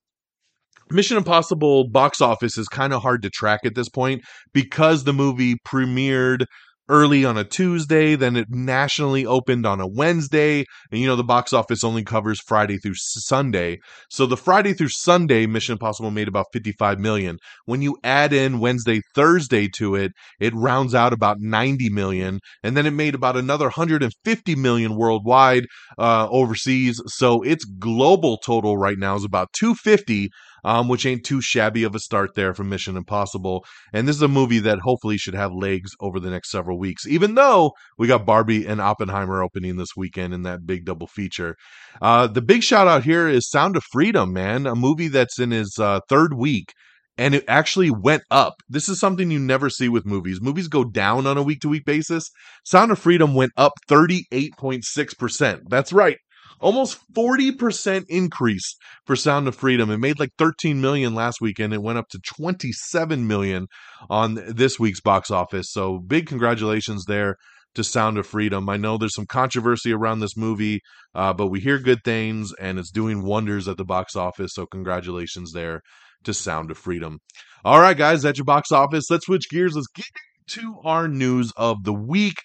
Mission 0.91 1.17
Impossible 1.17 1.87
box 1.87 2.19
office 2.19 2.57
is 2.57 2.67
kind 2.67 2.93
of 2.93 3.01
hard 3.01 3.21
to 3.21 3.29
track 3.29 3.61
at 3.63 3.75
this 3.75 3.89
point 3.89 4.23
because 4.53 5.03
the 5.03 5.13
movie 5.13 5.55
premiered 5.67 6.45
early 6.89 7.23
on 7.23 7.37
a 7.37 7.43
Tuesday, 7.43 8.15
then 8.15 8.35
it 8.35 8.47
nationally 8.49 9.25
opened 9.25 9.65
on 9.65 9.79
a 9.79 9.87
Wednesday, 9.87 10.65
and 10.91 10.99
you 10.99 11.07
know 11.07 11.15
the 11.15 11.23
box 11.23 11.53
office 11.53 11.83
only 11.83 12.03
covers 12.03 12.41
Friday 12.41 12.77
through 12.77 12.95
Sunday. 12.95 13.77
So 14.09 14.25
the 14.25 14.35
Friday 14.35 14.73
through 14.73 14.89
Sunday 14.89 15.45
Mission 15.45 15.73
Impossible 15.73 16.11
made 16.11 16.27
about 16.27 16.47
55 16.51 16.99
million. 16.99 17.37
When 17.65 17.81
you 17.81 17.97
add 18.03 18.33
in 18.33 18.59
Wednesday, 18.59 19.01
Thursday 19.13 19.69
to 19.77 19.95
it, 19.95 20.11
it 20.39 20.53
rounds 20.55 20.95
out 20.95 21.13
about 21.13 21.37
90 21.39 21.89
million, 21.89 22.39
and 22.63 22.75
then 22.75 22.87
it 22.87 22.91
made 22.91 23.13
about 23.13 23.37
another 23.37 23.65
150 23.65 24.55
million 24.55 24.97
worldwide 24.97 25.65
uh, 25.99 26.27
overseas. 26.29 26.99
So 27.05 27.43
its 27.43 27.63
global 27.65 28.37
total 28.37 28.77
right 28.77 28.97
now 28.97 29.15
is 29.15 29.23
about 29.23 29.53
250 29.53 30.29
um, 30.63 30.87
which 30.87 31.05
ain't 31.05 31.23
too 31.23 31.41
shabby 31.41 31.83
of 31.83 31.95
a 31.95 31.99
start 31.99 32.31
there 32.35 32.53
for 32.53 32.63
Mission 32.63 32.97
Impossible. 32.97 33.65
And 33.93 34.07
this 34.07 34.15
is 34.15 34.21
a 34.21 34.27
movie 34.27 34.59
that 34.59 34.79
hopefully 34.79 35.17
should 35.17 35.35
have 35.35 35.51
legs 35.51 35.91
over 35.99 36.19
the 36.19 36.29
next 36.29 36.49
several 36.49 36.79
weeks, 36.79 37.07
even 37.07 37.35
though 37.35 37.71
we 37.97 38.07
got 38.07 38.25
Barbie 38.25 38.65
and 38.65 38.81
Oppenheimer 38.81 39.43
opening 39.43 39.77
this 39.77 39.95
weekend 39.95 40.33
in 40.33 40.43
that 40.43 40.65
big 40.65 40.85
double 40.85 41.07
feature. 41.07 41.55
Uh, 42.01 42.27
the 42.27 42.41
big 42.41 42.63
shout 42.63 42.87
out 42.87 43.03
here 43.03 43.27
is 43.27 43.49
Sound 43.49 43.75
of 43.75 43.83
Freedom, 43.91 44.33
man, 44.33 44.65
a 44.65 44.75
movie 44.75 45.07
that's 45.07 45.39
in 45.39 45.51
his 45.51 45.77
uh, 45.79 45.99
third 46.09 46.33
week. 46.33 46.73
And 47.17 47.35
it 47.35 47.43
actually 47.49 47.91
went 47.91 48.23
up. 48.31 48.53
This 48.69 48.87
is 48.87 48.97
something 48.97 49.29
you 49.29 49.39
never 49.39 49.69
see 49.69 49.89
with 49.89 50.05
movies. 50.05 50.39
Movies 50.41 50.69
go 50.69 50.85
down 50.85 51.27
on 51.27 51.37
a 51.37 51.43
week 51.43 51.59
to 51.61 51.67
week 51.67 51.83
basis. 51.83 52.29
Sound 52.63 52.91
of 52.91 52.99
Freedom 52.99 53.35
went 53.35 53.51
up 53.57 53.73
38.6%. 53.89 55.63
That's 55.67 55.91
right 55.91 56.17
almost 56.59 56.99
40% 57.13 58.05
increase 58.09 58.75
for 59.05 59.15
Sound 59.15 59.47
of 59.47 59.55
Freedom. 59.55 59.89
It 59.89 59.97
made 59.97 60.19
like 60.19 60.31
13 60.37 60.81
million 60.81 61.13
last 61.13 61.41
weekend. 61.41 61.73
It 61.73 61.81
went 61.81 61.97
up 61.97 62.09
to 62.09 62.19
27 62.19 63.27
million 63.27 63.67
on 64.09 64.35
this 64.47 64.79
week's 64.79 65.01
box 65.01 65.31
office. 65.31 65.71
So 65.71 65.99
big 65.99 66.27
congratulations 66.27 67.05
there 67.05 67.35
to 67.75 67.83
Sound 67.83 68.17
of 68.17 68.25
Freedom. 68.25 68.67
I 68.69 68.77
know 68.77 68.97
there's 68.97 69.15
some 69.15 69.25
controversy 69.25 69.93
around 69.93 70.19
this 70.19 70.35
movie, 70.35 70.81
uh, 71.13 71.33
but 71.33 71.47
we 71.47 71.59
hear 71.59 71.79
good 71.79 72.03
things 72.03 72.51
and 72.59 72.79
it's 72.79 72.91
doing 72.91 73.23
wonders 73.23 73.67
at 73.67 73.77
the 73.77 73.85
box 73.85 74.15
office. 74.15 74.51
So 74.53 74.65
congratulations 74.65 75.53
there 75.53 75.81
to 76.23 76.33
Sound 76.33 76.71
of 76.71 76.77
Freedom. 76.77 77.19
All 77.63 77.79
right, 77.79 77.97
guys, 77.97 78.21
that's 78.23 78.37
your 78.37 78.45
box 78.45 78.71
office. 78.71 79.09
Let's 79.09 79.25
switch 79.25 79.49
gears. 79.49 79.75
Let's 79.75 79.87
get 79.87 80.05
to 80.51 80.79
our 80.83 81.07
news 81.07 81.51
of 81.55 81.83
the 81.83 81.93
week. 81.93 82.37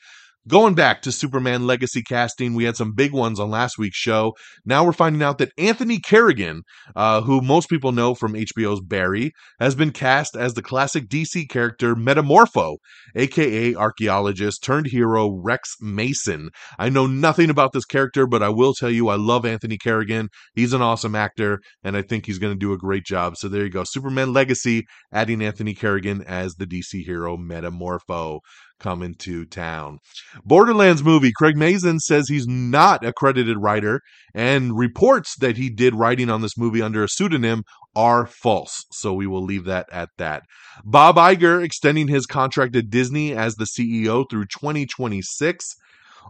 Going 0.47 0.75
back 0.75 1.01
to 1.03 1.13
Superman 1.13 1.67
legacy 1.67 2.03
casting, 2.03 2.53
we 2.53 2.65
had 2.65 2.77
some 2.77 2.93
big 2.93 3.13
ones 3.13 3.41
on 3.41 3.49
last 3.49 3.79
week's 3.79 3.97
show. 3.97 4.35
Now 4.63 4.85
we're 4.85 4.93
finding 4.93 5.23
out 5.23 5.39
that 5.39 5.53
Anthony 5.57 5.99
Carrigan, 5.99 6.65
uh, 6.95 7.23
who 7.23 7.41
most 7.41 7.71
people 7.71 7.93
know 7.93 8.15
from 8.15 8.35
HBO's 8.35 8.83
Barry, 8.83 9.33
has 9.59 9.75
been 9.75 9.91
cast 9.91 10.37
as 10.37 10.53
the 10.53 10.61
classic 10.61 11.09
DC 11.09 11.49
character 11.49 11.95
Metamorpho, 11.95 12.77
aka 13.17 13.75
archaeologist 13.75 14.63
turned 14.63 14.89
hero 14.89 15.31
Rex 15.31 15.77
Mason. 15.81 16.51
I 16.79 16.91
know 16.91 17.07
nothing 17.07 17.49
about 17.49 17.73
this 17.73 17.87
character, 17.87 18.27
but 18.27 18.43
I 18.43 18.51
will 18.51 18.75
tell 18.75 18.91
you 18.91 19.09
I 19.09 19.17
love 19.17 19.47
Anthony 19.47 19.79
Carrigan. 19.79 20.29
He's 20.55 20.75
an 20.75 20.83
awesome 20.83 21.15
actor, 21.15 21.61
and 21.83 21.97
I 21.97 22.03
think 22.03 22.27
he's 22.27 22.39
going 22.39 22.53
to 22.53 22.59
do 22.59 22.75
a 22.75 22.79
great 22.79 23.07
job. 23.07 23.39
So 23.39 23.49
there 23.49 23.65
you 23.65 23.71
go. 23.71 23.85
Superman 23.85 24.35
Legacy, 24.35 24.85
adding 25.11 25.43
Anthony 25.43 25.73
Carrigan 25.73 26.23
as 26.23 26.57
the 26.57 26.67
DC 26.67 27.03
hero 27.03 27.39
Metamorpho 27.39 28.41
coming 28.81 29.15
to 29.21 29.45
town. 29.45 29.99
Borderlands 30.45 31.03
movie, 31.03 31.33
Craig 31.35 31.57
Mazin 31.57 31.99
says 32.01 32.29
he's 32.29 32.47
not 32.47 33.05
a 33.05 33.13
credited 33.13 33.57
writer, 33.59 34.01
and 34.35 34.77
reports 34.77 35.37
that 35.39 35.57
he 35.57 35.71
did 35.71 35.95
writing 35.95 36.31
on 36.31 36.43
this 36.43 36.59
movie 36.59 36.83
under 36.83 37.03
a 37.03 37.09
pseudonym 37.09 37.63
are 37.97 38.27
false. 38.27 38.85
So 38.93 39.13
we 39.15 39.27
will 39.27 39.45
leave 39.45 39.65
that 39.65 39.87
at 39.93 40.11
that. 40.19 40.43
Bob 40.85 41.17
Iger 41.17 41.63
extending 41.63 42.09
his 42.09 42.27
contract 42.27 42.75
at 42.77 42.91
Disney 42.91 43.33
as 43.33 43.55
the 43.55 43.67
CEO 43.67 44.25
through 44.29 44.47
2026. 44.47 45.75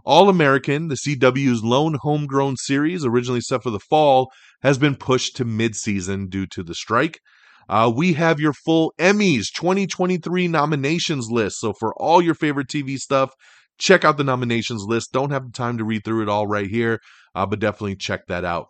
All 0.03 0.29
American, 0.29 0.89
the 0.89 0.95
CW's 0.95 1.63
lone 1.63 1.97
homegrown 2.01 2.57
series, 2.57 3.05
originally 3.05 3.41
set 3.41 3.63
for 3.63 3.71
the 3.71 3.79
fall, 3.79 4.29
has 4.61 4.77
been 4.77 4.95
pushed 4.95 5.35
to 5.37 5.45
mid 5.45 5.75
season 5.75 6.27
due 6.27 6.45
to 6.47 6.63
the 6.63 6.75
strike. 6.75 7.19
Uh, 7.69 7.91
we 7.93 8.13
have 8.13 8.39
your 8.39 8.53
full 8.53 8.93
Emmys 8.99 9.45
2023 9.55 10.47
nominations 10.47 11.29
list. 11.29 11.59
So 11.59 11.73
for 11.73 11.93
all 11.95 12.21
your 12.21 12.35
favorite 12.35 12.67
TV 12.67 12.97
stuff, 12.97 13.31
check 13.77 14.05
out 14.05 14.17
the 14.17 14.23
nominations 14.23 14.83
list. 14.87 15.11
Don't 15.11 15.31
have 15.31 15.45
the 15.45 15.51
time 15.51 15.77
to 15.77 15.83
read 15.83 16.03
through 16.03 16.23
it 16.23 16.29
all 16.29 16.47
right 16.47 16.69
here, 16.69 16.99
uh, 17.33 17.45
but 17.45 17.59
definitely 17.59 17.95
check 17.95 18.21
that 18.27 18.45
out. 18.45 18.67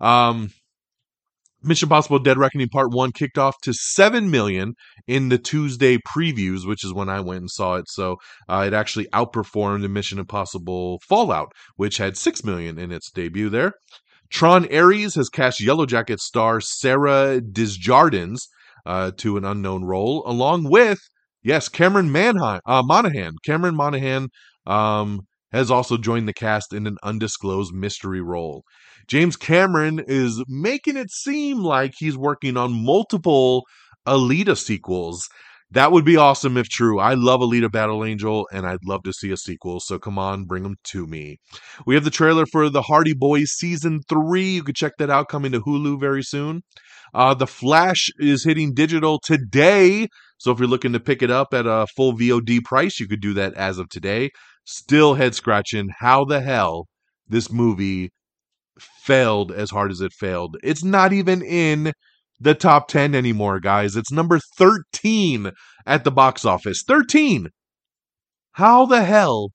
Um, 0.00 0.50
Mission 1.66 1.86
Impossible 1.86 2.18
Dead 2.18 2.36
Reckoning 2.36 2.68
Part 2.68 2.92
1 2.92 3.12
kicked 3.12 3.38
off 3.38 3.56
to 3.62 3.72
7 3.72 4.30
million 4.30 4.74
in 5.06 5.30
the 5.30 5.38
Tuesday 5.38 5.96
previews, 5.96 6.66
which 6.66 6.84
is 6.84 6.92
when 6.92 7.08
I 7.08 7.20
went 7.20 7.40
and 7.40 7.50
saw 7.50 7.76
it. 7.76 7.86
So 7.88 8.16
uh, 8.50 8.64
it 8.66 8.74
actually 8.74 9.06
outperformed 9.14 9.88
Mission 9.90 10.18
Impossible 10.18 11.00
Fallout, 11.08 11.52
which 11.76 11.96
had 11.96 12.18
6 12.18 12.44
million 12.44 12.78
in 12.78 12.92
its 12.92 13.10
debut 13.10 13.48
there. 13.48 13.72
Tron 14.34 14.66
Ares 14.74 15.14
has 15.14 15.28
cast 15.28 15.60
Yellowjacket 15.60 16.18
star 16.18 16.60
Sarah 16.60 17.40
Desjardins 17.40 18.48
uh, 18.84 19.12
to 19.18 19.36
an 19.36 19.44
unknown 19.44 19.84
role, 19.84 20.24
along 20.26 20.68
with, 20.68 20.98
yes, 21.44 21.68
Cameron 21.68 22.10
uh, 22.16 22.82
Monaghan. 22.84 23.36
Cameron 23.46 23.76
Monaghan 23.76 24.28
um, 24.66 25.20
has 25.52 25.70
also 25.70 25.96
joined 25.96 26.26
the 26.26 26.32
cast 26.32 26.72
in 26.72 26.88
an 26.88 26.96
undisclosed 27.04 27.72
mystery 27.72 28.20
role. 28.20 28.64
James 29.06 29.36
Cameron 29.36 30.02
is 30.08 30.42
making 30.48 30.96
it 30.96 31.12
seem 31.12 31.58
like 31.58 31.92
he's 31.96 32.18
working 32.18 32.56
on 32.56 32.84
multiple 32.84 33.62
Alita 34.04 34.58
sequels. 34.58 35.28
That 35.74 35.90
would 35.90 36.04
be 36.04 36.16
awesome 36.16 36.56
if 36.56 36.68
true. 36.68 37.00
I 37.00 37.14
love 37.14 37.40
Alita 37.40 37.70
Battle 37.70 38.04
Angel 38.04 38.48
and 38.52 38.64
I'd 38.64 38.84
love 38.84 39.02
to 39.02 39.12
see 39.12 39.32
a 39.32 39.36
sequel. 39.36 39.80
So 39.80 39.98
come 39.98 40.20
on, 40.20 40.44
bring 40.44 40.62
them 40.62 40.76
to 40.84 41.04
me. 41.04 41.38
We 41.84 41.96
have 41.96 42.04
the 42.04 42.10
trailer 42.10 42.46
for 42.46 42.70
The 42.70 42.82
Hardy 42.82 43.12
Boys 43.12 43.50
season 43.50 44.00
three. 44.08 44.50
You 44.50 44.62
can 44.62 44.76
check 44.76 44.92
that 44.98 45.10
out 45.10 45.28
coming 45.28 45.50
to 45.50 45.60
Hulu 45.60 45.98
very 45.98 46.22
soon. 46.22 46.62
Uh, 47.12 47.34
the 47.34 47.48
Flash 47.48 48.08
is 48.18 48.44
hitting 48.44 48.72
digital 48.72 49.18
today. 49.18 50.06
So 50.38 50.52
if 50.52 50.60
you're 50.60 50.68
looking 50.68 50.92
to 50.92 51.00
pick 51.00 51.22
it 51.22 51.30
up 51.30 51.52
at 51.52 51.66
a 51.66 51.88
full 51.96 52.12
VOD 52.12 52.62
price, 52.62 53.00
you 53.00 53.08
could 53.08 53.20
do 53.20 53.34
that 53.34 53.54
as 53.54 53.78
of 53.78 53.88
today. 53.88 54.30
Still 54.64 55.14
head 55.14 55.34
scratching. 55.34 55.88
How 55.98 56.24
the 56.24 56.40
hell 56.40 56.86
this 57.26 57.50
movie 57.50 58.10
failed 58.78 59.50
as 59.50 59.70
hard 59.70 59.90
as 59.90 60.00
it 60.00 60.12
failed? 60.12 60.56
It's 60.62 60.84
not 60.84 61.12
even 61.12 61.42
in 61.42 61.92
the 62.40 62.54
top 62.54 62.88
10 62.88 63.14
anymore, 63.14 63.60
guys. 63.60 63.96
It's 63.96 64.12
number 64.12 64.40
13 64.56 65.50
at 65.86 66.04
the 66.04 66.10
box 66.10 66.44
office. 66.44 66.82
13. 66.86 67.48
How 68.52 68.86
the 68.86 69.04
hell 69.04 69.50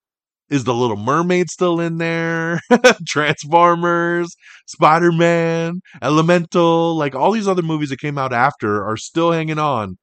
is 0.50 0.63
the 0.63 0.74
Little 0.74 0.98
Mermaid 0.98 1.50
still 1.50 1.79
in 1.79 1.98
there? 1.98 2.59
Transformers, 3.07 4.36
Spider 4.65 5.12
Man, 5.12 5.81
Elemental, 6.01 6.95
like 6.95 7.15
all 7.15 7.31
these 7.31 7.48
other 7.48 7.62
movies 7.62 7.89
that 7.89 8.00
came 8.00 8.17
out 8.17 8.33
after 8.33 8.86
are 8.86 8.98
still 8.98 9.31
hanging 9.31 9.59
on. 9.59 9.98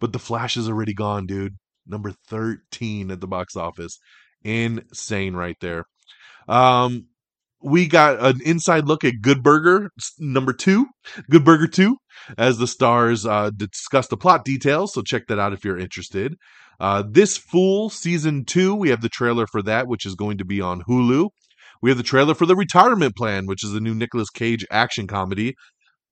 But 0.00 0.12
The 0.12 0.18
Flash 0.18 0.56
is 0.56 0.68
already 0.68 0.94
gone, 0.94 1.26
dude. 1.26 1.54
Number 1.86 2.12
13 2.28 3.10
at 3.10 3.20
the 3.20 3.26
box 3.26 3.56
office. 3.56 3.98
Insane 4.42 5.34
right 5.34 5.56
there. 5.60 5.84
Um, 6.48 7.06
we 7.62 7.86
got 7.86 8.22
an 8.22 8.40
inside 8.44 8.86
look 8.86 9.04
at 9.04 9.22
Good 9.22 9.42
Burger 9.42 9.90
number 10.18 10.52
two, 10.52 10.86
Good 11.30 11.44
Burger 11.44 11.66
2, 11.66 11.96
as 12.38 12.58
the 12.58 12.66
stars 12.66 13.26
uh, 13.26 13.50
discuss 13.50 14.08
the 14.08 14.16
plot 14.16 14.44
details. 14.44 14.92
So 14.92 15.02
check 15.02 15.26
that 15.28 15.38
out 15.38 15.52
if 15.52 15.64
you're 15.64 15.78
interested. 15.78 16.34
Uh, 16.80 17.04
this 17.08 17.36
Fool 17.36 17.88
season 17.90 18.44
two, 18.44 18.74
we 18.74 18.90
have 18.90 19.00
the 19.00 19.08
trailer 19.08 19.46
for 19.46 19.62
that, 19.62 19.86
which 19.86 20.04
is 20.04 20.14
going 20.14 20.38
to 20.38 20.44
be 20.44 20.60
on 20.60 20.82
Hulu. 20.82 21.28
We 21.82 21.90
have 21.90 21.98
the 21.98 22.02
trailer 22.02 22.34
for 22.34 22.46
the 22.46 22.56
Retirement 22.56 23.16
Plan, 23.16 23.46
which 23.46 23.62
is 23.62 23.72
the 23.72 23.80
new 23.80 23.94
Nicolas 23.94 24.30
Cage 24.30 24.64
action 24.70 25.06
comedy 25.06 25.54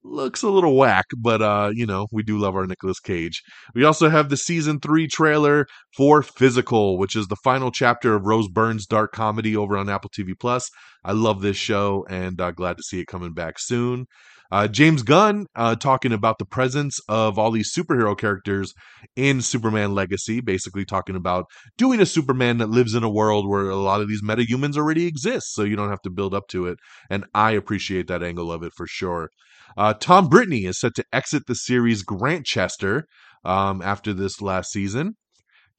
looks 0.05 0.43
a 0.43 0.49
little 0.49 0.77
whack, 0.77 1.07
but 1.17 1.43
uh, 1.43 1.71
you 1.73 1.87
know, 1.87 2.07
we 2.13 2.23
do 2.23 2.39
love 2.39 2.57
our 2.57 2.67
Nicolas 2.67 3.01
Cage. 3.01 3.43
We 3.75 3.85
also 3.85 4.09
have 4.09 4.29
the 4.29 4.37
season 4.37 4.81
three 4.81 5.07
trailer 5.07 5.67
for 5.97 6.23
Physical, 6.23 6.99
which 6.99 7.17
is 7.17 7.29
the 7.29 7.37
final 7.37 7.71
chapter 7.71 8.15
of 8.15 8.25
Rose 8.25 8.49
Byrne's 8.49 8.87
dark 8.87 9.13
comedy 9.13 9.57
over 9.57 9.77
on 9.77 9.89
Apple 9.89 10.11
TV 10.11 10.33
Plus. 10.39 10.71
I 11.05 11.13
love 11.13 11.41
this 11.41 11.57
show 11.57 12.05
and 12.09 12.41
uh, 12.41 12.51
glad 12.53 12.77
to 12.77 12.83
see 12.83 13.01
it 13.01 13.07
coming 13.07 13.33
back 13.33 13.59
soon. 13.59 14.07
Uh, 14.53 14.69
James 14.69 15.03
Gunn 15.03 15.47
uh, 15.57 15.75
talking 15.77 16.13
about 16.13 16.37
the 16.39 16.45
presence 16.45 17.01
of 17.09 17.39
all 17.39 17.51
these 17.51 17.75
superhero 17.75 18.17
characters 18.17 18.75
in 19.17 19.41
Superman 19.41 19.95
Legacy, 19.95 20.43
basically 20.43 20.85
talking 20.85 21.17
about 21.17 21.47
doing 21.79 22.01
a 22.01 22.07
Superman 22.07 22.59
that 22.59 22.69
lives 22.69 22.95
in 22.95 23.03
a 23.03 23.09
world 23.09 23.49
where 23.49 23.71
a 23.71 23.77
lot 23.77 24.03
of 24.03 24.09
these 24.09 24.23
metahumans 24.23 24.77
already 24.77 25.07
exist, 25.07 25.55
so 25.55 25.63
you 25.63 25.75
don't 25.75 25.89
have 25.89 26.03
to 26.03 26.11
build 26.11 26.35
up 26.35 26.49
to 26.49 26.67
it. 26.67 26.77
And 27.09 27.25
I 27.35 27.53
appreciate 27.53 28.09
that 28.09 28.23
angle 28.23 28.53
of 28.53 28.63
it 28.63 28.73
for 28.77 28.87
sure. 28.87 29.31
Uh, 29.75 29.95
Tom 29.95 30.29
Brittney 30.29 30.69
is 30.69 30.79
set 30.79 30.95
to 30.97 31.05
exit 31.15 31.45
the 31.47 31.55
series 31.55 32.03
Grantchester 32.03 33.05
um, 33.47 33.81
after 33.81 34.13
this 34.13 34.43
last 34.43 34.71
season. 34.71 35.15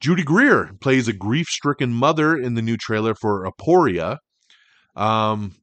Judy 0.00 0.24
Greer 0.24 0.72
plays 0.80 1.06
a 1.06 1.12
grief 1.12 1.46
stricken 1.46 1.92
mother 1.92 2.36
in 2.36 2.54
the 2.54 2.62
new 2.62 2.76
trailer 2.76 3.14
for 3.14 3.48
Aporia. 3.48 4.18
Um, 4.96 5.54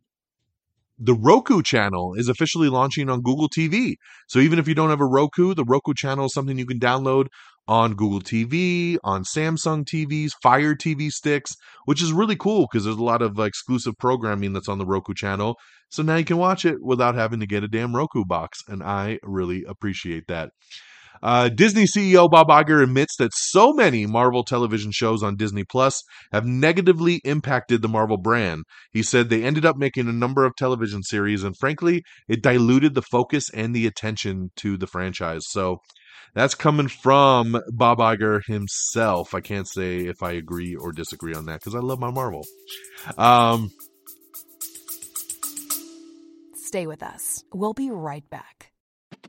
the 1.04 1.16
Roku 1.16 1.64
channel 1.64 2.14
is 2.14 2.30
officially 2.30 2.70
launching 2.70 3.10
on 3.10 3.22
Google 3.22 3.50
TV. 3.50 3.96
So 4.28 4.38
even 4.38 4.60
if 4.60 4.68
you 4.68 4.76
don't 4.76 4.92
have 4.92 5.02
a 5.02 5.06
Roku, 5.06 5.56
the 5.56 5.66
Roku 5.66 5.94
channel 5.96 6.26
is 6.26 6.34
something 6.34 6.60
you 6.60 6.68
can 6.68 6.80
download 6.80 7.28
on 7.68 7.96
Google 7.96 8.22
TV, 8.22 8.98
on 9.04 9.24
Samsung 9.24 9.84
TVs, 9.84 10.32
Fire 10.44 10.76
TV 10.76 11.10
sticks, 11.10 11.56
which 11.86 12.04
is 12.04 12.14
really 12.14 12.36
cool 12.36 12.68
because 12.72 12.86
there's 12.86 12.98
a 12.98 13.04
lot 13.04 13.24
of 13.24 13.40
exclusive 13.40 13.96
programming 13.98 14.54
that's 14.54 14.70
on 14.70 14.78
the 14.78 14.86
Roku 14.86 15.14
channel. 15.16 15.56
So 15.90 16.04
now 16.04 16.18
you 16.18 16.26
can 16.26 16.38
watch 16.38 16.66
it 16.66 16.78
without 16.84 17.16
having 17.16 17.40
to 17.40 17.48
get 17.48 17.64
a 17.64 17.68
damn 17.68 17.96
Roku 17.96 18.24
box. 18.24 18.60
And 18.68 18.84
I 18.84 19.18
really 19.24 19.64
appreciate 19.68 20.26
that. 20.28 20.52
Uh, 21.22 21.50
Disney 21.50 21.86
CEO 21.86 22.30
Bob 22.30 22.48
Iger 22.48 22.84
admits 22.84 23.16
that 23.18 23.34
so 23.34 23.74
many 23.74 24.06
Marvel 24.06 24.44
television 24.44 24.92
shows 24.92 25.24
on 25.24 25.36
Disney 25.36 25.64
Plus 25.64 26.04
have 26.32 26.46
negatively 26.46 27.22
impacted 27.24 27.82
the 27.82 27.90
Marvel 27.90 28.18
brand. 28.18 28.64
He 28.92 29.04
said 29.04 29.30
they 29.30 29.44
ended 29.44 29.66
up 29.66 29.78
making 29.78 30.08
a 30.08 30.14
number 30.14 30.46
of 30.46 30.56
television 30.56 31.04
series, 31.04 31.44
and 31.44 31.56
frankly, 31.58 32.04
it 32.28 32.42
diluted 32.42 32.94
the 32.96 33.02
focus 33.02 33.50
and 33.54 33.76
the 33.76 33.88
attention 33.88 34.52
to 34.58 34.78
the 34.78 34.88
franchise. 34.88 35.42
So 35.48 35.78
that's 36.34 36.56
coming 36.56 36.88
from 36.88 37.62
Bob 37.74 38.00
Iger 38.00 38.42
himself. 38.46 39.34
I 39.34 39.42
can't 39.42 39.68
say 39.68 40.06
if 40.06 40.24
I 40.24 40.32
agree 40.32 40.76
or 40.76 40.92
disagree 40.92 41.34
on 41.34 41.46
that 41.46 41.60
because 41.60 41.76
I 41.76 41.80
love 41.80 42.00
my 42.00 42.12
Marvel. 42.12 42.46
Um, 43.18 43.70
Stay 46.56 46.88
with 46.88 47.04
us. 47.04 47.44
We'll 47.52 47.74
be 47.74 47.92
right 47.92 48.24
back. 48.30 48.61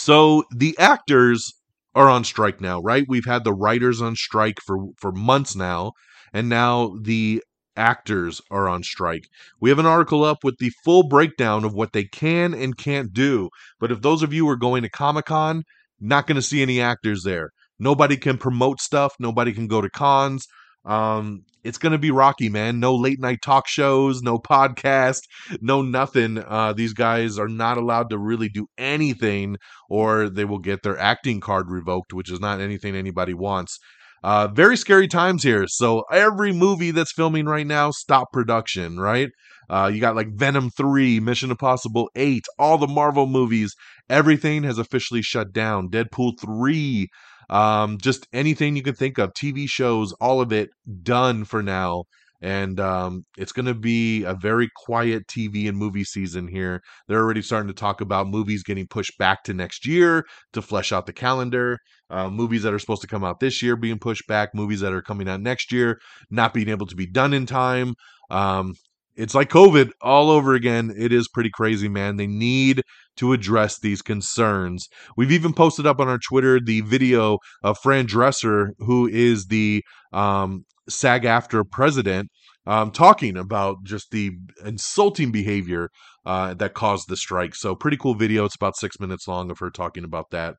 So 0.00 0.44
the 0.50 0.74
actors 0.78 1.52
are 1.94 2.08
on 2.08 2.24
strike 2.24 2.58
now, 2.58 2.80
right? 2.80 3.04
We've 3.06 3.26
had 3.26 3.44
the 3.44 3.52
writers 3.52 4.00
on 4.00 4.16
strike 4.16 4.58
for 4.64 4.78
for 4.96 5.12
months 5.12 5.54
now, 5.54 5.92
and 6.32 6.48
now 6.48 6.96
the 7.02 7.42
actors 7.76 8.40
are 8.50 8.66
on 8.66 8.82
strike. 8.82 9.28
We 9.60 9.68
have 9.68 9.78
an 9.78 9.84
article 9.84 10.24
up 10.24 10.42
with 10.42 10.56
the 10.58 10.72
full 10.84 11.02
breakdown 11.02 11.64
of 11.64 11.74
what 11.74 11.92
they 11.92 12.04
can 12.04 12.54
and 12.54 12.78
can't 12.78 13.12
do. 13.12 13.50
But 13.78 13.92
if 13.92 14.00
those 14.00 14.22
of 14.22 14.32
you 14.32 14.48
are 14.48 14.56
going 14.56 14.82
to 14.84 14.88
Comic-Con, 14.88 15.64
not 16.00 16.26
going 16.26 16.36
to 16.36 16.42
see 16.42 16.62
any 16.62 16.80
actors 16.80 17.22
there. 17.22 17.50
Nobody 17.78 18.16
can 18.16 18.38
promote 18.38 18.80
stuff, 18.80 19.12
nobody 19.18 19.52
can 19.52 19.66
go 19.66 19.82
to 19.82 19.90
cons. 19.90 20.46
Um, 20.84 21.44
it's 21.62 21.78
to 21.92 21.98
be 21.98 22.10
rocky, 22.10 22.48
man. 22.48 22.80
No 22.80 22.94
late 22.94 23.20
night 23.20 23.42
talk 23.42 23.68
shows, 23.68 24.22
no 24.22 24.38
podcast, 24.38 25.20
no 25.60 25.82
nothing. 25.82 26.38
Uh, 26.38 26.72
these 26.72 26.94
guys 26.94 27.38
are 27.38 27.48
not 27.48 27.76
allowed 27.76 28.10
to 28.10 28.18
really 28.18 28.48
do 28.48 28.66
anything, 28.78 29.56
or 29.88 30.28
they 30.30 30.44
will 30.44 30.58
get 30.58 30.82
their 30.82 30.98
acting 30.98 31.40
card 31.40 31.70
revoked, 31.70 32.12
which 32.12 32.30
is 32.30 32.40
not 32.40 32.60
anything 32.60 32.96
anybody 32.96 33.34
wants. 33.34 33.78
Uh, 34.22 34.48
very 34.48 34.76
scary 34.76 35.08
times 35.08 35.42
here. 35.42 35.66
So 35.66 36.04
every 36.12 36.52
movie 36.52 36.90
that's 36.90 37.12
filming 37.12 37.46
right 37.46 37.66
now, 37.66 37.90
stop 37.90 38.32
production, 38.32 38.98
right? 38.98 39.30
Uh, 39.68 39.90
you 39.92 40.00
got 40.00 40.16
like 40.16 40.34
Venom 40.34 40.70
3, 40.70 41.20
Mission 41.20 41.50
Impossible 41.50 42.10
8, 42.16 42.44
all 42.58 42.76
the 42.76 42.88
Marvel 42.88 43.26
movies, 43.26 43.74
everything 44.08 44.64
has 44.64 44.78
officially 44.78 45.22
shut 45.22 45.52
down. 45.52 45.88
Deadpool 45.88 46.32
3, 46.40 47.08
um, 47.50 47.98
just 47.98 48.26
anything 48.32 48.76
you 48.76 48.82
can 48.82 48.94
think 48.94 49.18
of, 49.18 49.32
TV 49.34 49.68
shows, 49.68 50.12
all 50.14 50.40
of 50.40 50.52
it 50.52 50.70
done 51.02 51.44
for 51.44 51.62
now. 51.62 52.04
And 52.42 52.80
um, 52.80 53.24
it's 53.36 53.52
going 53.52 53.66
to 53.66 53.74
be 53.74 54.24
a 54.24 54.32
very 54.34 54.70
quiet 54.74 55.26
TV 55.26 55.68
and 55.68 55.76
movie 55.76 56.04
season 56.04 56.48
here. 56.48 56.80
They're 57.06 57.20
already 57.20 57.42
starting 57.42 57.68
to 57.68 57.74
talk 57.74 58.00
about 58.00 58.28
movies 58.28 58.62
getting 58.62 58.86
pushed 58.86 59.18
back 59.18 59.42
to 59.44 59.52
next 59.52 59.86
year 59.86 60.24
to 60.54 60.62
flesh 60.62 60.90
out 60.90 61.04
the 61.04 61.12
calendar. 61.12 61.78
Uh, 62.08 62.30
movies 62.30 62.62
that 62.62 62.72
are 62.72 62.78
supposed 62.78 63.02
to 63.02 63.08
come 63.08 63.24
out 63.24 63.40
this 63.40 63.62
year 63.62 63.76
being 63.76 63.98
pushed 63.98 64.26
back. 64.26 64.54
Movies 64.54 64.80
that 64.80 64.94
are 64.94 65.02
coming 65.02 65.28
out 65.28 65.42
next 65.42 65.70
year 65.70 66.00
not 66.30 66.54
being 66.54 66.70
able 66.70 66.86
to 66.86 66.96
be 66.96 67.06
done 67.06 67.34
in 67.34 67.44
time. 67.44 67.94
Um, 68.30 68.72
it's 69.20 69.34
like 69.34 69.50
COVID 69.50 69.90
all 70.00 70.30
over 70.30 70.54
again. 70.54 70.94
It 70.96 71.12
is 71.12 71.28
pretty 71.28 71.50
crazy, 71.50 71.88
man. 71.88 72.16
They 72.16 72.26
need 72.26 72.82
to 73.16 73.34
address 73.34 73.78
these 73.78 74.00
concerns. 74.00 74.88
We've 75.14 75.30
even 75.30 75.52
posted 75.52 75.86
up 75.86 76.00
on 76.00 76.08
our 76.08 76.18
Twitter 76.18 76.58
the 76.58 76.80
video 76.80 77.38
of 77.62 77.78
Fran 77.82 78.06
Drescher, 78.06 78.70
who 78.78 79.06
is 79.06 79.46
the 79.46 79.84
um, 80.14 80.64
SAG 80.88 81.24
AFTRA 81.24 81.70
president, 81.70 82.30
um, 82.66 82.90
talking 82.90 83.36
about 83.36 83.84
just 83.84 84.10
the 84.10 84.30
insulting 84.64 85.30
behavior 85.30 85.90
uh, 86.24 86.54
that 86.54 86.72
caused 86.72 87.08
the 87.08 87.16
strike. 87.16 87.54
So, 87.54 87.74
pretty 87.74 87.98
cool 87.98 88.14
video. 88.14 88.46
It's 88.46 88.56
about 88.56 88.76
six 88.76 88.98
minutes 88.98 89.28
long 89.28 89.50
of 89.50 89.58
her 89.58 89.70
talking 89.70 90.04
about 90.04 90.30
that. 90.30 90.54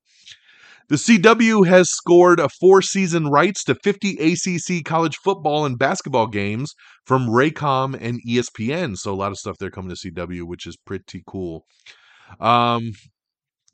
The 0.89 0.95
CW 0.95 1.67
has 1.67 1.89
scored 1.89 2.39
a 2.39 2.49
four 2.49 2.81
season 2.81 3.27
rights 3.27 3.63
to 3.65 3.75
50 3.75 4.17
ACC 4.17 4.83
college 4.83 5.17
football 5.23 5.65
and 5.65 5.79
basketball 5.79 6.27
games 6.27 6.73
from 7.05 7.27
Raycom 7.27 7.97
and 7.99 8.19
ESPN. 8.27 8.97
So, 8.97 9.13
a 9.13 9.15
lot 9.15 9.31
of 9.31 9.37
stuff 9.37 9.57
there 9.59 9.71
coming 9.71 9.95
to 9.95 10.11
CW, 10.11 10.43
which 10.43 10.65
is 10.65 10.77
pretty 10.77 11.23
cool. 11.25 11.65
Um, 12.39 12.91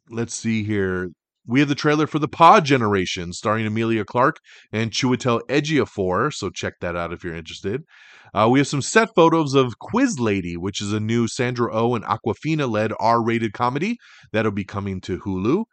let's 0.09 0.33
see 0.33 0.63
here. 0.63 1.09
We 1.49 1.61
have 1.61 1.69
the 1.69 1.75
trailer 1.75 2.07
for 2.07 2.19
the 2.19 2.27
Pod 2.27 2.65
Generation, 2.65 3.31
starring 3.31 3.65
Emilia 3.65 4.03
Clarke 4.03 4.39
and 4.73 4.91
Chiwetel 4.91 5.41
Ejiofor. 5.47 6.33
So 6.33 6.49
check 6.49 6.73
that 6.81 6.97
out 6.97 7.13
if 7.13 7.23
you're 7.23 7.33
interested. 7.33 7.83
Uh, 8.33 8.49
we 8.51 8.59
have 8.59 8.67
some 8.67 8.81
set 8.81 9.09
photos 9.15 9.53
of 9.53 9.79
Quiz 9.79 10.19
Lady, 10.19 10.57
which 10.57 10.81
is 10.81 10.91
a 10.91 10.99
new 10.99 11.27
Sandra 11.27 11.73
O 11.73 11.91
oh 11.91 11.95
and 11.95 12.03
Awkwafina 12.03 12.69
led 12.69 12.91
R-rated 12.99 13.53
comedy 13.53 13.97
that'll 14.33 14.51
be 14.51 14.65
coming 14.65 14.99
to 15.01 15.19
Hulu. 15.19 15.63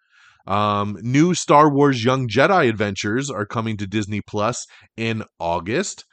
Um, 0.46 0.98
new 1.00 1.34
Star 1.34 1.70
Wars 1.70 2.04
Young 2.04 2.28
Jedi 2.28 2.68
adventures 2.68 3.30
are 3.30 3.46
coming 3.46 3.76
to 3.78 3.86
Disney 3.86 4.20
Plus 4.20 4.66
in 4.96 5.24
August. 5.38 6.04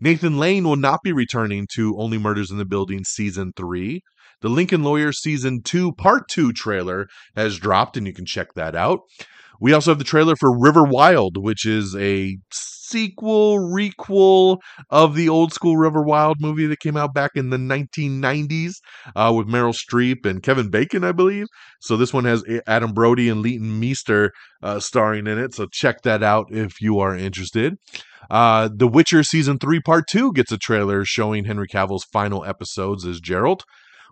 Nathan 0.00 0.38
Lane 0.38 0.64
will 0.64 0.76
not 0.76 1.00
be 1.02 1.12
returning 1.12 1.66
to 1.74 1.96
Only 1.98 2.18
Murders 2.18 2.50
in 2.50 2.58
the 2.58 2.64
Building 2.64 3.04
season 3.04 3.52
three. 3.56 4.02
The 4.40 4.48
Lincoln 4.48 4.82
Lawyer 4.82 5.12
season 5.12 5.62
two, 5.62 5.92
part 5.92 6.28
two 6.28 6.52
trailer 6.52 7.06
has 7.36 7.58
dropped, 7.58 7.96
and 7.96 8.06
you 8.06 8.12
can 8.12 8.26
check 8.26 8.54
that 8.54 8.74
out. 8.74 9.00
We 9.60 9.72
also 9.72 9.90
have 9.90 9.98
the 9.98 10.04
trailer 10.04 10.36
for 10.36 10.56
River 10.56 10.84
Wild, 10.84 11.36
which 11.36 11.66
is 11.66 11.94
a 11.96 12.36
sequel, 12.94 13.58
requel 13.58 14.58
of 14.90 15.14
the 15.14 15.28
old 15.28 15.52
school 15.52 15.76
River 15.76 16.02
Wild 16.02 16.36
movie 16.40 16.66
that 16.66 16.80
came 16.80 16.96
out 16.96 17.14
back 17.14 17.32
in 17.34 17.50
the 17.50 17.56
1990s 17.56 18.74
uh, 19.16 19.32
with 19.36 19.48
Meryl 19.48 19.74
Streep 19.74 20.26
and 20.26 20.42
Kevin 20.42 20.70
Bacon, 20.70 21.02
I 21.02 21.12
believe. 21.12 21.46
So 21.80 21.96
this 21.96 22.12
one 22.12 22.24
has 22.24 22.44
Adam 22.66 22.92
Brody 22.92 23.28
and 23.28 23.42
Leighton 23.42 23.80
Meester 23.80 24.32
uh, 24.62 24.80
starring 24.80 25.26
in 25.26 25.38
it. 25.38 25.54
So 25.54 25.66
check 25.66 26.02
that 26.02 26.22
out 26.22 26.46
if 26.50 26.80
you 26.80 26.98
are 27.00 27.16
interested. 27.16 27.76
Uh, 28.30 28.68
the 28.74 28.88
Witcher 28.88 29.22
season 29.22 29.58
three, 29.58 29.80
part 29.80 30.06
two 30.08 30.32
gets 30.32 30.52
a 30.52 30.58
trailer 30.58 31.04
showing 31.04 31.44
Henry 31.44 31.68
Cavill's 31.68 32.04
final 32.04 32.44
episodes 32.44 33.06
as 33.06 33.20
Geralt. 33.20 33.60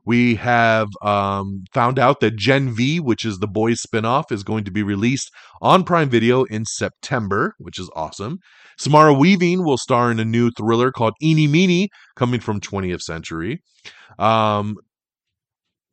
We 0.05 0.35
have 0.37 0.89
um, 1.03 1.65
found 1.73 1.99
out 1.99 2.21
that 2.21 2.37
Gen 2.37 2.71
V, 2.75 3.01
which 3.01 3.25
is 3.25 3.39
the 3.39 3.47
boys 3.47 3.81
spinoff, 3.83 4.33
is 4.33 4.43
going 4.43 4.65
to 4.65 4.71
be 4.71 4.83
released 4.83 5.31
on 5.61 5.85
Prime 5.85 6.11
Video 6.11 6.45
in 6.45 6.65
September, 6.65 7.55
which 7.59 7.79
is 7.79 7.91
awesome. 7.95 8.39
Samara 8.79 9.15
Weaving 9.15 9.65
will 9.65 9.79
star 9.79 10.11
in 10.11 10.19
a 10.19 10.25
new 10.25 10.51
thriller 10.51 10.91
called 10.91 11.15
Eeny 11.23 11.47
Meeny, 11.47 11.89
coming 12.17 12.41
from 12.41 12.61
20th 12.61 13.03
Century. 13.03 13.61
Um, 14.19 14.77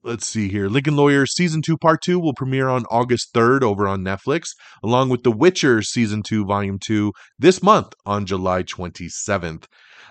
let's 0.09 0.25
see 0.25 0.49
here. 0.49 0.67
Lincoln 0.69 0.95
Lawyer 0.95 1.27
season 1.27 1.61
two, 1.61 1.77
part 1.77 2.01
two 2.01 2.19
will 2.19 2.33
premiere 2.33 2.67
on 2.67 2.83
August 2.89 3.31
3rd 3.35 3.61
over 3.61 3.87
on 3.87 4.01
Netflix, 4.01 4.47
along 4.83 5.09
with 5.09 5.21
The 5.21 5.31
Witcher 5.31 5.83
season 5.83 6.23
two, 6.23 6.45
volume 6.45 6.79
two, 6.79 7.13
this 7.37 7.61
month 7.61 7.93
on 8.07 8.25
July 8.25 8.63
27th. 8.63 9.65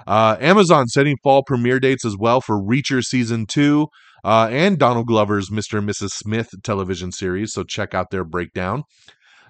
Uh, 0.06 0.36
Amazon 0.40 0.86
setting 0.86 1.16
fall 1.24 1.42
premiere 1.42 1.80
dates 1.80 2.04
as 2.04 2.16
well 2.16 2.40
for 2.40 2.62
Reacher 2.62 3.02
season 3.02 3.44
two 3.44 3.88
uh, 4.24 4.48
and 4.52 4.78
Donald 4.78 5.08
Glover's 5.08 5.50
Mr. 5.50 5.78
and 5.78 5.88
Mrs. 5.88 6.10
Smith 6.10 6.48
television 6.62 7.10
series. 7.10 7.52
So 7.52 7.64
check 7.64 7.92
out 7.92 8.10
their 8.12 8.24
breakdown. 8.24 8.84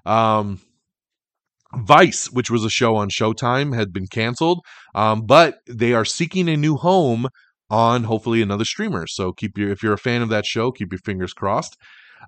Um, 0.06 0.60
Vice, 1.76 2.32
which 2.32 2.50
was 2.50 2.64
a 2.64 2.70
show 2.70 2.96
on 2.96 3.10
Showtime, 3.10 3.76
had 3.76 3.92
been 3.92 4.06
canceled, 4.06 4.60
um, 4.94 5.26
but 5.26 5.58
they 5.68 5.92
are 5.92 6.06
seeking 6.06 6.48
a 6.48 6.56
new 6.56 6.76
home 6.76 7.28
on 7.70 8.04
hopefully 8.04 8.42
another 8.42 8.64
streamer. 8.64 9.06
So 9.06 9.32
keep 9.32 9.58
your 9.58 9.70
if 9.70 9.82
you're 9.82 9.92
a 9.92 9.98
fan 9.98 10.22
of 10.22 10.28
that 10.30 10.46
show, 10.46 10.72
keep 10.72 10.92
your 10.92 11.00
fingers 11.04 11.32
crossed. 11.32 11.76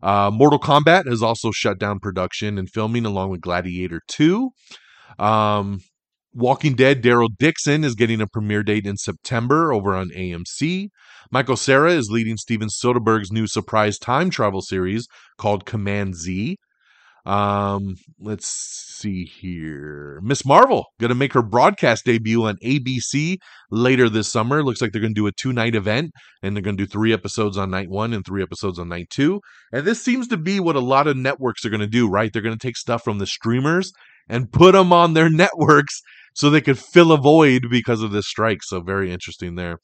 Uh, 0.02 0.30
Mortal 0.32 0.58
Kombat 0.58 1.06
has 1.06 1.22
also 1.22 1.50
shut 1.50 1.78
down 1.78 1.98
production 1.98 2.58
and 2.58 2.70
filming 2.70 3.04
along 3.04 3.30
with 3.30 3.40
Gladiator 3.40 4.00
2. 4.08 4.50
Um, 5.18 5.80
Walking 6.32 6.76
Dead 6.76 7.02
Daryl 7.02 7.28
Dixon 7.38 7.82
is 7.82 7.96
getting 7.96 8.20
a 8.20 8.26
premiere 8.26 8.62
date 8.62 8.86
in 8.86 8.96
September 8.96 9.72
over 9.72 9.96
on 9.96 10.10
AMC. 10.10 10.88
Michael 11.32 11.56
Cera 11.56 11.92
is 11.92 12.08
leading 12.08 12.36
Steven 12.36 12.68
Soderbergh's 12.68 13.32
new 13.32 13.48
surprise 13.48 13.98
time 13.98 14.30
travel 14.30 14.62
series 14.62 15.08
called 15.38 15.66
Command 15.66 16.14
Z. 16.14 16.56
Um, 17.26 17.96
let's 18.18 18.48
see 18.48 19.24
here. 19.24 20.20
Ms. 20.22 20.44
Marvel 20.44 20.86
to 21.10 21.14
make 21.14 21.32
her 21.32 21.42
broadcast 21.42 22.04
debut 22.04 22.44
on 22.44 22.56
ABC 22.64 23.36
later 23.70 24.08
this 24.08 24.28
summer. 24.28 24.62
Looks 24.62 24.80
like 24.80 24.92
they're 24.92 25.02
to 25.14 25.20
do 25.20 25.26
a 25.26 25.32
two 25.32 25.52
night 25.52 25.74
event 25.74 26.12
and 26.42 26.56
they're 26.56 26.62
to 26.76 26.84
do 26.84 26.90
three 26.90 27.12
episodes 27.12 27.56
on 27.56 27.70
night 27.70 27.90
one 27.90 28.12
and 28.12 28.24
three 28.24 28.42
episodes 28.42 28.78
on 28.78 28.88
night 28.88 29.08
two. 29.10 29.40
And 29.72 29.86
this 29.86 30.02
seems 30.02 30.28
to 30.28 30.36
be 30.36 30.60
what 30.60 30.76
a 30.76 30.80
lot 30.80 31.06
of 31.06 31.16
networks 31.16 31.64
are 31.64 31.70
to 31.80 31.86
do, 31.86 32.08
right? 32.08 32.32
They're 32.32 32.42
to 32.58 32.66
take 32.66 32.76
stuff 32.76 33.02
from 33.04 33.18
the 33.18 33.26
streamers 33.26 33.92
and 34.28 34.52
put 34.52 34.72
them 34.72 34.92
on 34.92 35.14
their 35.14 35.30
networks 35.30 36.00
so 36.34 36.48
they 36.48 36.60
could 36.60 36.78
fill 36.78 37.12
a 37.12 37.16
void 37.16 37.62
because 37.70 38.02
of 38.02 38.12
this 38.12 38.26
strike. 38.26 38.62
So 38.62 38.80
very 38.80 39.12
interesting 39.12 39.56
there. 39.56 39.78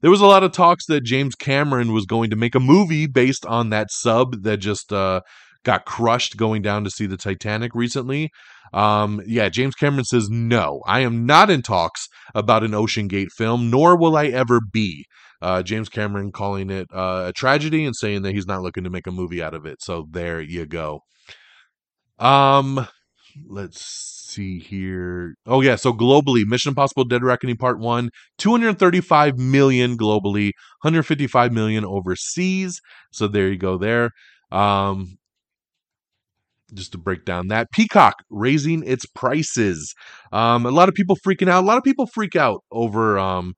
There 0.00 0.10
was 0.10 0.20
a 0.20 0.26
lot 0.26 0.42
of 0.42 0.52
talks 0.52 0.86
that 0.86 1.04
James 1.04 1.34
Cameron 1.34 1.92
was 1.92 2.06
going 2.06 2.30
to 2.30 2.36
make 2.36 2.54
a 2.54 2.60
movie 2.60 3.06
based 3.06 3.46
on 3.46 3.70
that 3.70 3.90
sub 3.90 4.42
that 4.42 4.58
just 4.58 4.92
uh, 4.92 5.20
got 5.64 5.84
crushed 5.84 6.36
going 6.36 6.62
down 6.62 6.84
to 6.84 6.90
see 6.90 7.06
the 7.06 7.16
Titanic 7.16 7.74
recently. 7.74 8.30
Um, 8.72 9.20
yeah, 9.26 9.48
James 9.48 9.74
Cameron 9.74 10.04
says 10.04 10.28
no. 10.30 10.82
I 10.86 11.00
am 11.00 11.26
not 11.26 11.50
in 11.50 11.62
talks 11.62 12.08
about 12.34 12.64
an 12.64 12.72
OceanGate 12.72 13.30
film, 13.36 13.70
nor 13.70 13.96
will 13.96 14.16
I 14.16 14.26
ever 14.26 14.60
be. 14.60 15.04
Uh, 15.42 15.62
James 15.62 15.88
Cameron 15.88 16.30
calling 16.30 16.70
it 16.70 16.86
uh, 16.94 17.24
a 17.28 17.32
tragedy 17.32 17.84
and 17.84 17.96
saying 17.96 18.22
that 18.22 18.32
he's 18.32 18.46
not 18.46 18.62
looking 18.62 18.84
to 18.84 18.90
make 18.90 19.06
a 19.06 19.12
movie 19.12 19.42
out 19.42 19.54
of 19.54 19.66
it. 19.66 19.82
So 19.82 20.06
there 20.10 20.40
you 20.40 20.66
go. 20.66 21.00
Um, 22.18 22.86
let's 23.48 23.84
see 23.84 24.60
here. 24.60 25.34
Oh 25.44 25.60
yeah, 25.60 25.76
so 25.76 25.92
globally, 25.92 26.44
Mission 26.46 26.70
Impossible: 26.70 27.04
Dead 27.04 27.24
Reckoning 27.24 27.56
Part 27.56 27.80
One, 27.80 28.10
235 28.38 29.38
million 29.38 29.98
globally, 29.98 30.52
155 30.82 31.52
million 31.52 31.84
overseas. 31.84 32.80
So 33.10 33.26
there 33.26 33.48
you 33.48 33.58
go. 33.58 33.76
There. 33.76 34.10
Um, 34.52 35.16
just 36.72 36.92
to 36.92 36.98
break 36.98 37.24
down 37.24 37.48
that 37.48 37.70
Peacock 37.72 38.16
raising 38.30 38.86
its 38.86 39.06
prices. 39.06 39.94
Um, 40.32 40.66
a 40.66 40.70
lot 40.70 40.88
of 40.88 40.94
people 40.94 41.16
freaking 41.16 41.48
out. 41.48 41.64
A 41.64 41.66
lot 41.66 41.78
of 41.78 41.84
people 41.84 42.06
freak 42.06 42.36
out 42.36 42.60
over 42.70 43.18
um, 43.18 43.54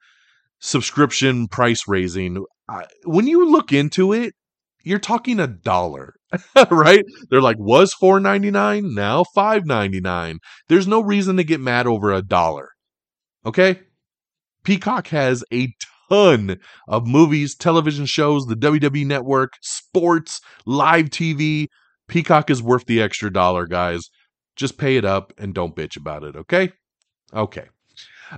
subscription 0.60 1.48
price 1.48 1.86
raising. 1.86 2.44
I, 2.68 2.84
when 3.04 3.26
you 3.26 3.50
look 3.50 3.72
into 3.72 4.12
it, 4.12 4.34
you're 4.84 4.98
talking 4.98 5.40
a 5.40 5.46
dollar, 5.46 6.14
right? 6.70 7.04
They're 7.30 7.40
like, 7.40 7.58
was 7.58 7.94
four 7.94 8.20
ninety 8.20 8.50
nine 8.50 8.94
now 8.94 9.24
five 9.34 9.64
ninety 9.64 10.00
nine. 10.00 10.38
There's 10.68 10.86
no 10.86 11.00
reason 11.00 11.36
to 11.36 11.44
get 11.44 11.60
mad 11.60 11.86
over 11.86 12.12
a 12.12 12.22
dollar. 12.22 12.70
Okay, 13.46 13.80
Peacock 14.62 15.08
has 15.08 15.44
a 15.52 15.68
ton 16.08 16.58
of 16.88 17.06
movies, 17.06 17.54
television 17.54 18.06
shows, 18.06 18.46
the 18.46 18.56
WWE 18.56 19.06
Network, 19.06 19.52
sports, 19.62 20.40
live 20.66 21.06
TV. 21.06 21.66
Peacock 22.08 22.50
is 22.50 22.62
worth 22.62 22.86
the 22.86 23.00
extra 23.00 23.32
dollar, 23.32 23.66
guys. 23.66 24.02
Just 24.56 24.78
pay 24.78 24.96
it 24.96 25.04
up 25.04 25.32
and 25.38 25.54
don't 25.54 25.74
bitch 25.74 25.96
about 25.96 26.22
it, 26.22 26.36
okay? 26.36 26.72
Okay. 27.32 27.66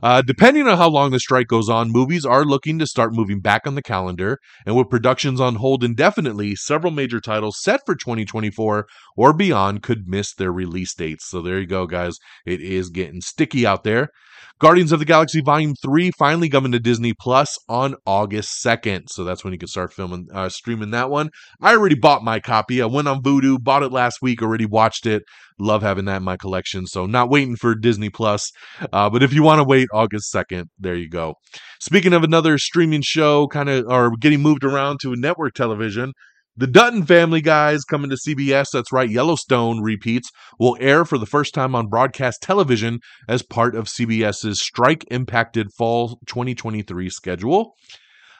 Uh, 0.02 0.20
depending 0.22 0.66
on 0.66 0.76
how 0.76 0.88
long 0.88 1.10
the 1.10 1.20
strike 1.20 1.46
goes 1.46 1.68
on, 1.68 1.90
movies 1.90 2.24
are 2.24 2.44
looking 2.44 2.78
to 2.78 2.86
start 2.86 3.14
moving 3.14 3.40
back 3.40 3.66
on 3.66 3.74
the 3.74 3.82
calendar. 3.82 4.38
And 4.66 4.76
with 4.76 4.90
productions 4.90 5.40
on 5.40 5.56
hold 5.56 5.84
indefinitely, 5.84 6.54
several 6.56 6.92
major 6.92 7.20
titles 7.20 7.62
set 7.62 7.80
for 7.86 7.94
2024 7.94 8.86
or 9.16 9.32
beyond 9.32 9.82
could 9.82 10.08
miss 10.08 10.34
their 10.34 10.52
release 10.52 10.94
dates. 10.94 11.28
So 11.28 11.40
there 11.40 11.60
you 11.60 11.66
go, 11.66 11.86
guys. 11.86 12.18
It 12.44 12.60
is 12.60 12.90
getting 12.90 13.20
sticky 13.20 13.66
out 13.66 13.84
there. 13.84 14.10
Guardians 14.58 14.92
of 14.92 14.98
the 14.98 15.04
Galaxy 15.04 15.40
Volume 15.40 15.74
3 15.82 16.10
finally 16.18 16.48
coming 16.48 16.72
to 16.72 16.78
Disney 16.78 17.12
Plus 17.12 17.58
on 17.68 17.94
August 18.06 18.64
2nd. 18.64 19.10
So 19.10 19.24
that's 19.24 19.44
when 19.44 19.52
you 19.52 19.58
can 19.58 19.68
start 19.68 19.92
filming, 19.92 20.28
uh, 20.32 20.48
streaming 20.48 20.90
that 20.92 21.10
one. 21.10 21.30
I 21.60 21.72
already 21.72 21.94
bought 21.94 22.24
my 22.24 22.40
copy. 22.40 22.80
I 22.80 22.86
went 22.86 23.08
on 23.08 23.22
Vudu, 23.22 23.62
bought 23.62 23.82
it 23.82 23.92
last 23.92 24.18
week, 24.22 24.42
already 24.42 24.66
watched 24.66 25.06
it. 25.06 25.22
Love 25.58 25.82
having 25.82 26.06
that 26.06 26.18
in 26.18 26.22
my 26.22 26.36
collection. 26.36 26.86
So 26.86 27.06
not 27.06 27.30
waiting 27.30 27.56
for 27.56 27.74
Disney 27.74 28.10
Plus. 28.10 28.50
Uh, 28.92 29.10
but 29.10 29.22
if 29.22 29.32
you 29.32 29.42
want 29.42 29.58
to 29.58 29.64
wait 29.64 29.88
August 29.92 30.32
2nd, 30.34 30.66
there 30.78 30.94
you 30.94 31.08
go. 31.08 31.34
Speaking 31.80 32.12
of 32.12 32.24
another 32.24 32.58
streaming 32.58 33.02
show, 33.02 33.46
kind 33.48 33.68
of, 33.68 33.84
or 33.88 34.16
getting 34.16 34.40
moved 34.40 34.64
around 34.64 35.00
to 35.02 35.14
network 35.16 35.54
television, 35.54 36.12
the 36.56 36.66
Dutton 36.66 37.04
Family 37.04 37.40
Guys 37.40 37.84
coming 37.84 38.10
to 38.10 38.16
CBS. 38.16 38.68
That's 38.72 38.92
right, 38.92 39.10
Yellowstone 39.10 39.82
repeats 39.82 40.30
will 40.58 40.76
air 40.80 41.04
for 41.04 41.18
the 41.18 41.26
first 41.26 41.54
time 41.54 41.74
on 41.74 41.88
broadcast 41.88 42.42
television 42.42 43.00
as 43.28 43.42
part 43.42 43.74
of 43.74 43.86
CBS's 43.86 44.60
strike 44.60 45.04
impacted 45.10 45.68
fall 45.76 46.18
2023 46.26 47.10
schedule. 47.10 47.74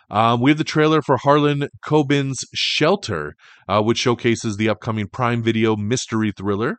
Um, 0.09 0.41
we 0.41 0.51
have 0.51 0.59
the 0.59 0.65
trailer 0.65 1.03
for 1.03 1.17
Harlan 1.17 1.69
Coben's 1.85 2.45
Shelter, 2.55 3.35
uh, 3.69 3.83
which 3.83 3.99
showcases 3.99 4.57
the 4.57 4.69
upcoming 4.69 5.09
Prime 5.09 5.43
Video 5.43 5.77
mystery 5.77 6.33
thriller. 6.33 6.79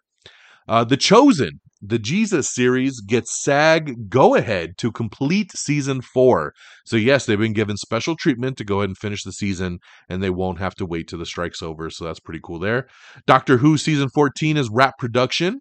Uh, 0.67 0.83
the 0.83 0.97
Chosen 0.97 1.59
the 1.81 1.99
Jesus 1.99 2.49
series 2.53 3.01
gets 3.01 3.43
SAG 3.43 4.09
go 4.09 4.35
ahead 4.35 4.77
to 4.77 4.91
complete 4.91 5.51
season 5.55 6.01
four. 6.01 6.53
So, 6.85 6.95
yes, 6.95 7.25
they've 7.25 7.37
been 7.37 7.53
given 7.53 7.77
special 7.77 8.15
treatment 8.15 8.57
to 8.57 8.65
go 8.65 8.79
ahead 8.79 8.89
and 8.89 8.97
finish 8.97 9.23
the 9.23 9.31
season, 9.31 9.79
and 10.09 10.21
they 10.21 10.29
won't 10.29 10.59
have 10.59 10.75
to 10.75 10.85
wait 10.85 11.07
till 11.07 11.19
the 11.19 11.25
strike's 11.25 11.61
over. 11.61 11.89
So, 11.89 12.05
that's 12.05 12.19
pretty 12.19 12.41
cool 12.43 12.59
there. 12.59 12.87
Doctor 13.25 13.57
Who 13.57 13.77
season 13.77 14.09
14 14.13 14.57
is 14.57 14.69
wrap 14.71 14.97
production. 14.97 15.59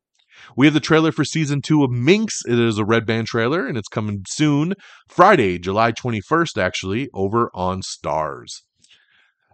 We 0.57 0.66
have 0.66 0.74
the 0.74 0.81
trailer 0.81 1.12
for 1.12 1.24
season 1.24 1.62
two 1.62 1.83
of 1.83 1.90
Minx. 1.90 2.42
It 2.46 2.59
is 2.59 2.79
a 2.79 2.85
red 2.85 3.07
band 3.07 3.26
trailer, 3.26 3.66
and 3.66 3.76
it's 3.76 3.88
coming 3.88 4.22
soon, 4.29 4.74
Friday, 5.09 5.59
July 5.59 5.92
21st, 5.92 6.59
actually, 6.59 7.09
over 7.14 7.50
on 7.55 7.81
Starz. 7.81 8.62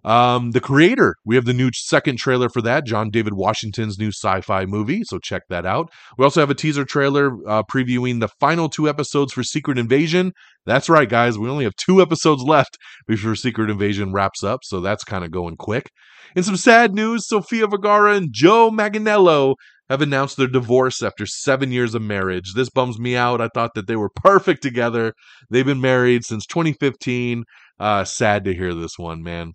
Um, 0.04 0.50
the 0.50 0.60
creator, 0.60 1.16
we 1.24 1.36
have 1.36 1.44
the 1.44 1.52
new 1.52 1.70
second 1.72 2.16
trailer 2.16 2.48
for 2.48 2.60
that, 2.62 2.84
John 2.84 3.10
David 3.10 3.34
Washington's 3.34 3.98
new 3.98 4.08
sci-fi 4.08 4.66
movie. 4.66 5.02
So 5.04 5.18
check 5.18 5.42
that 5.48 5.64
out. 5.64 5.92
We 6.18 6.24
also 6.24 6.40
have 6.40 6.50
a 6.50 6.54
teaser 6.54 6.84
trailer 6.84 7.34
uh, 7.48 7.62
previewing 7.62 8.20
the 8.20 8.28
final 8.40 8.68
two 8.68 8.88
episodes 8.88 9.32
for 9.32 9.44
Secret 9.44 9.78
Invasion. 9.78 10.32
That's 10.66 10.88
right, 10.88 11.08
guys. 11.08 11.38
We 11.38 11.48
only 11.48 11.64
have 11.64 11.76
two 11.76 12.02
episodes 12.02 12.42
left 12.42 12.78
before 13.06 13.36
Secret 13.36 13.70
Invasion 13.70 14.12
wraps 14.12 14.42
up, 14.42 14.60
so 14.64 14.80
that's 14.80 15.04
kind 15.04 15.24
of 15.24 15.30
going 15.30 15.56
quick. 15.56 15.90
In 16.34 16.42
some 16.42 16.56
sad 16.56 16.94
news, 16.94 17.28
Sofia 17.28 17.66
Vergara 17.66 18.16
and 18.16 18.30
Joe 18.32 18.70
Manganiello 18.70 19.54
have 19.90 20.00
announced 20.00 20.36
their 20.36 20.48
divorce 20.48 21.02
after 21.02 21.26
seven 21.26 21.70
years 21.70 21.94
of 21.94 22.02
marriage. 22.02 22.54
This 22.54 22.70
bums 22.70 22.98
me 22.98 23.14
out. 23.14 23.40
I 23.40 23.48
thought 23.52 23.74
that 23.74 23.86
they 23.86 23.96
were 23.96 24.08
perfect 24.08 24.62
together. 24.62 25.12
They've 25.50 25.66
been 25.66 25.80
married 25.80 26.24
since 26.24 26.46
2015. 26.46 27.44
Uh, 27.78 28.04
sad 28.04 28.44
to 28.44 28.54
hear 28.54 28.74
this 28.74 28.96
one, 28.96 29.22
man. 29.22 29.52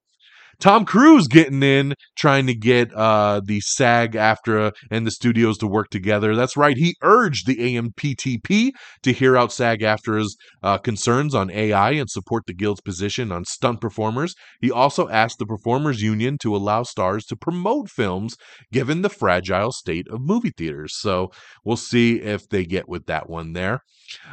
Tom 0.60 0.86
Cruise 0.86 1.28
getting 1.28 1.62
in, 1.62 1.94
trying 2.18 2.48
to 2.48 2.56
get 2.56 2.92
uh, 2.94 3.42
the 3.46 3.62
SAG 3.62 4.14
AFTRA 4.14 4.74
and 4.90 5.06
the 5.06 5.12
studios 5.12 5.58
to 5.60 5.68
work 5.68 5.90
together. 5.90 6.36
That's 6.36 6.58
right. 6.58 6.76
He 6.78 6.96
urged 7.04 7.46
the 7.46 7.58
AMPTP 7.58 8.72
to 9.04 9.14
hear 9.14 9.38
out 9.38 9.52
SAG 9.52 9.82
AFTRA's 9.82 10.36
uh, 10.64 10.80
concerns 10.80 11.36
on 11.36 11.52
AI 11.52 11.92
and 11.92 12.10
support 12.10 12.44
the 12.48 12.54
guild's 12.56 12.82
position 12.82 13.32
on 13.32 13.46
stunt 13.46 13.82
performers. 13.82 14.34
He 14.60 14.72
also 14.72 15.08
asked 15.10 15.38
the 15.38 15.46
Performers 15.46 16.02
Union 16.02 16.38
to 16.40 16.56
allow 16.56 16.84
stars 16.84 17.26
to 17.26 17.36
promote 17.36 17.90
films 17.90 18.36
given 18.72 19.04
the 19.04 19.10
fragile 19.10 19.72
state 19.72 20.08
of 20.10 20.22
movie 20.22 20.54
theaters. 20.56 20.98
So 20.98 21.32
we'll 21.64 21.78
see 21.78 22.16
if 22.18 22.50
they 22.50 22.66
get 22.66 22.90
with 22.90 23.06
that 23.06 23.30
one 23.30 23.54
there. 23.54 23.82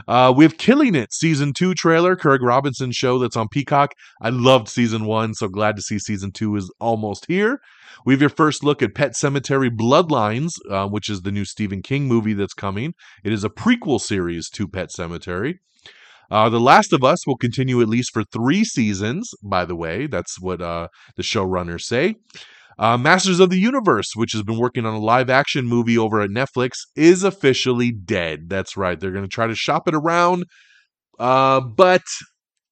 Uh, 0.07 0.33
we 0.35 0.45
have 0.45 0.57
Killing 0.57 0.95
It 0.95 1.13
season 1.13 1.53
two 1.53 1.75
trailer, 1.75 2.17
Craig 2.17 2.43
Robinson 2.43 2.93
show 2.93 3.19
that's 3.19 3.37
on 3.37 3.49
Peacock. 3.49 3.93
I 4.23 4.31
loved 4.31 4.69
season 4.69 5.05
one, 5.05 5.35
so 5.35 5.49
glad 5.49 5.77
to 5.77 5.83
see 5.83 5.99
season 5.99 6.14
two 6.35 6.57
is 6.57 6.73
almost 6.81 7.27
here. 7.27 7.61
We 8.05 8.13
have 8.15 8.21
your 8.21 8.31
first 8.31 8.63
look 8.63 8.83
at 8.83 8.95
Pet 8.95 9.13
Sematary 9.13 9.71
Bloodlines, 9.71 10.51
uh, 10.71 10.87
which 10.89 11.09
is 11.09 11.23
the 11.23 11.33
new 11.33 11.45
Stephen 11.45 11.83
King 11.83 12.07
movie 12.07 12.35
that's 12.35 12.55
coming. 12.55 12.95
It 13.23 13.33
is 13.33 13.45
a 13.45 13.49
prequel 13.51 14.01
series 14.01 14.49
to 14.51 14.69
Pet 14.69 14.91
Sematary. 14.91 15.55
Uh, 16.31 16.49
the 16.49 16.61
Last 16.61 16.93
of 16.93 17.05
Us 17.05 17.27
will 17.27 17.37
continue 17.37 17.81
at 17.81 17.89
least 17.89 18.11
for 18.13 18.25
three 18.25 18.65
seasons, 18.65 19.31
by 19.43 19.65
the 19.65 19.77
way. 19.77 20.07
That's 20.07 20.41
what 20.41 20.61
uh, 20.61 20.89
the 21.17 21.23
showrunners 21.23 21.83
say. 21.83 22.17
Uh, 22.79 22.97
Masters 22.97 23.41
of 23.41 23.51
the 23.51 23.59
Universe, 23.59 24.11
which 24.15 24.33
has 24.33 24.43
been 24.43 24.59
working 24.59 24.85
on 24.85 24.95
a 24.95 24.99
live 24.99 25.31
action 25.31 25.65
movie 25.67 25.97
over 25.97 26.21
at 26.21 26.31
Netflix, 26.31 26.79
is 26.97 27.23
officially 27.23 27.93
dead. 27.93 28.49
That's 28.49 28.77
right. 28.77 28.99
They're 28.99 29.13
going 29.13 29.25
to 29.25 29.29
try 29.29 29.47
to 29.47 29.55
shop 29.55 29.87
it 29.87 29.95
around, 29.95 30.45
uh, 31.19 31.61
but 31.61 32.03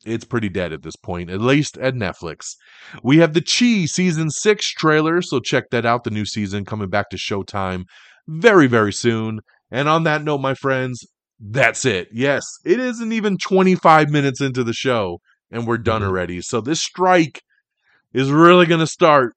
it's 0.04 0.24
pretty 0.24 0.48
dead 0.48 0.72
at 0.72 0.82
this 0.82 0.96
point, 0.96 1.30
at 1.30 1.40
least 1.40 1.78
at 1.78 1.94
Netflix. 1.94 2.54
We 3.02 3.18
have 3.18 3.34
the 3.34 3.40
Chi 3.40 3.86
season 3.86 4.30
six 4.30 4.70
trailer, 4.70 5.22
so 5.22 5.40
check 5.40 5.64
that 5.70 5.86
out. 5.86 6.04
The 6.04 6.10
new 6.10 6.26
season 6.26 6.64
coming 6.64 6.88
back 6.88 7.10
to 7.10 7.16
Showtime 7.16 7.84
very, 8.26 8.66
very 8.66 8.92
soon. 8.92 9.40
And 9.70 9.88
on 9.88 10.04
that 10.04 10.22
note, 10.22 10.38
my 10.38 10.54
friends, 10.54 11.04
that's 11.40 11.84
it. 11.84 12.08
Yes, 12.12 12.44
it 12.64 12.78
isn't 12.78 13.12
even 13.12 13.38
25 13.38 14.10
minutes 14.10 14.40
into 14.40 14.62
the 14.62 14.72
show, 14.72 15.18
and 15.50 15.66
we're 15.66 15.78
done 15.78 16.02
mm-hmm. 16.02 16.10
already. 16.10 16.40
So 16.40 16.60
this 16.60 16.82
strike 16.82 17.42
is 18.12 18.30
really 18.30 18.66
going 18.66 18.80
to 18.80 18.86
start 18.86 19.32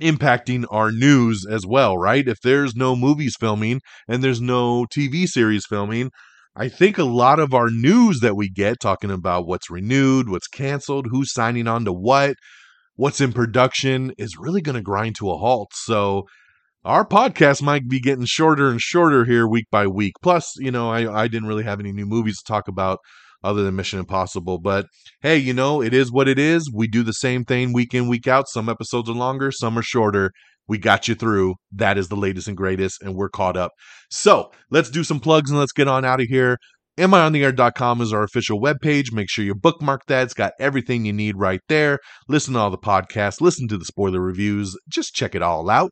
impacting 0.00 0.64
our 0.70 0.92
news 0.92 1.46
as 1.50 1.66
well, 1.66 1.96
right? 1.96 2.26
If 2.26 2.40
there's 2.42 2.74
no 2.74 2.94
movies 2.96 3.34
filming 3.38 3.80
and 4.08 4.22
there's 4.22 4.40
no 4.40 4.84
TV 4.86 5.26
series 5.26 5.64
filming, 5.66 6.10
I 6.58 6.70
think 6.70 6.96
a 6.96 7.04
lot 7.04 7.38
of 7.38 7.52
our 7.52 7.68
news 7.68 8.20
that 8.20 8.34
we 8.34 8.48
get 8.48 8.80
talking 8.80 9.10
about 9.10 9.46
what's 9.46 9.68
renewed, 9.68 10.30
what's 10.30 10.48
canceled, 10.48 11.08
who's 11.10 11.34
signing 11.34 11.68
on 11.68 11.84
to 11.84 11.92
what, 11.92 12.36
what's 12.94 13.20
in 13.20 13.34
production 13.34 14.14
is 14.16 14.38
really 14.38 14.62
going 14.62 14.76
to 14.76 14.80
grind 14.80 15.16
to 15.16 15.30
a 15.30 15.36
halt. 15.36 15.72
So 15.74 16.24
our 16.82 17.06
podcast 17.06 17.60
might 17.60 17.88
be 17.90 18.00
getting 18.00 18.24
shorter 18.24 18.70
and 18.70 18.80
shorter 18.80 19.26
here 19.26 19.46
week 19.46 19.66
by 19.70 19.86
week. 19.86 20.14
Plus, 20.22 20.54
you 20.58 20.70
know, 20.70 20.90
I, 20.90 21.24
I 21.24 21.28
didn't 21.28 21.48
really 21.48 21.64
have 21.64 21.78
any 21.78 21.92
new 21.92 22.06
movies 22.06 22.38
to 22.38 22.50
talk 22.50 22.68
about 22.68 23.00
other 23.44 23.62
than 23.62 23.76
Mission 23.76 23.98
Impossible. 23.98 24.58
But 24.58 24.86
hey, 25.20 25.36
you 25.36 25.52
know, 25.52 25.82
it 25.82 25.92
is 25.92 26.10
what 26.10 26.26
it 26.26 26.38
is. 26.38 26.72
We 26.74 26.88
do 26.88 27.02
the 27.02 27.12
same 27.12 27.44
thing 27.44 27.74
week 27.74 27.92
in, 27.92 28.08
week 28.08 28.26
out. 28.26 28.48
Some 28.48 28.70
episodes 28.70 29.10
are 29.10 29.14
longer, 29.14 29.52
some 29.52 29.78
are 29.78 29.82
shorter. 29.82 30.32
We 30.68 30.78
got 30.78 31.08
you 31.08 31.14
through. 31.14 31.54
That 31.72 31.98
is 31.98 32.08
the 32.08 32.16
latest 32.16 32.48
and 32.48 32.56
greatest, 32.56 33.02
and 33.02 33.14
we're 33.14 33.28
caught 33.28 33.56
up. 33.56 33.72
So 34.10 34.50
let's 34.70 34.90
do 34.90 35.04
some 35.04 35.20
plugs 35.20 35.50
and 35.50 35.58
let's 35.58 35.72
get 35.72 35.88
on 35.88 36.04
out 36.04 36.20
of 36.20 36.26
here. 36.26 36.58
AmIOnTheAir.com 36.98 38.00
is 38.00 38.10
our 38.14 38.22
official 38.22 38.58
webpage. 38.58 39.12
Make 39.12 39.28
sure 39.28 39.44
you 39.44 39.54
bookmark 39.54 40.06
that. 40.06 40.24
It's 40.24 40.32
got 40.32 40.54
everything 40.58 41.04
you 41.04 41.12
need 41.12 41.36
right 41.36 41.60
there. 41.68 41.98
Listen 42.26 42.54
to 42.54 42.60
all 42.60 42.70
the 42.70 42.78
podcasts, 42.78 43.42
listen 43.42 43.68
to 43.68 43.76
the 43.76 43.84
spoiler 43.84 44.20
reviews. 44.20 44.74
Just 44.88 45.14
check 45.14 45.34
it 45.34 45.42
all 45.42 45.68
out. 45.68 45.90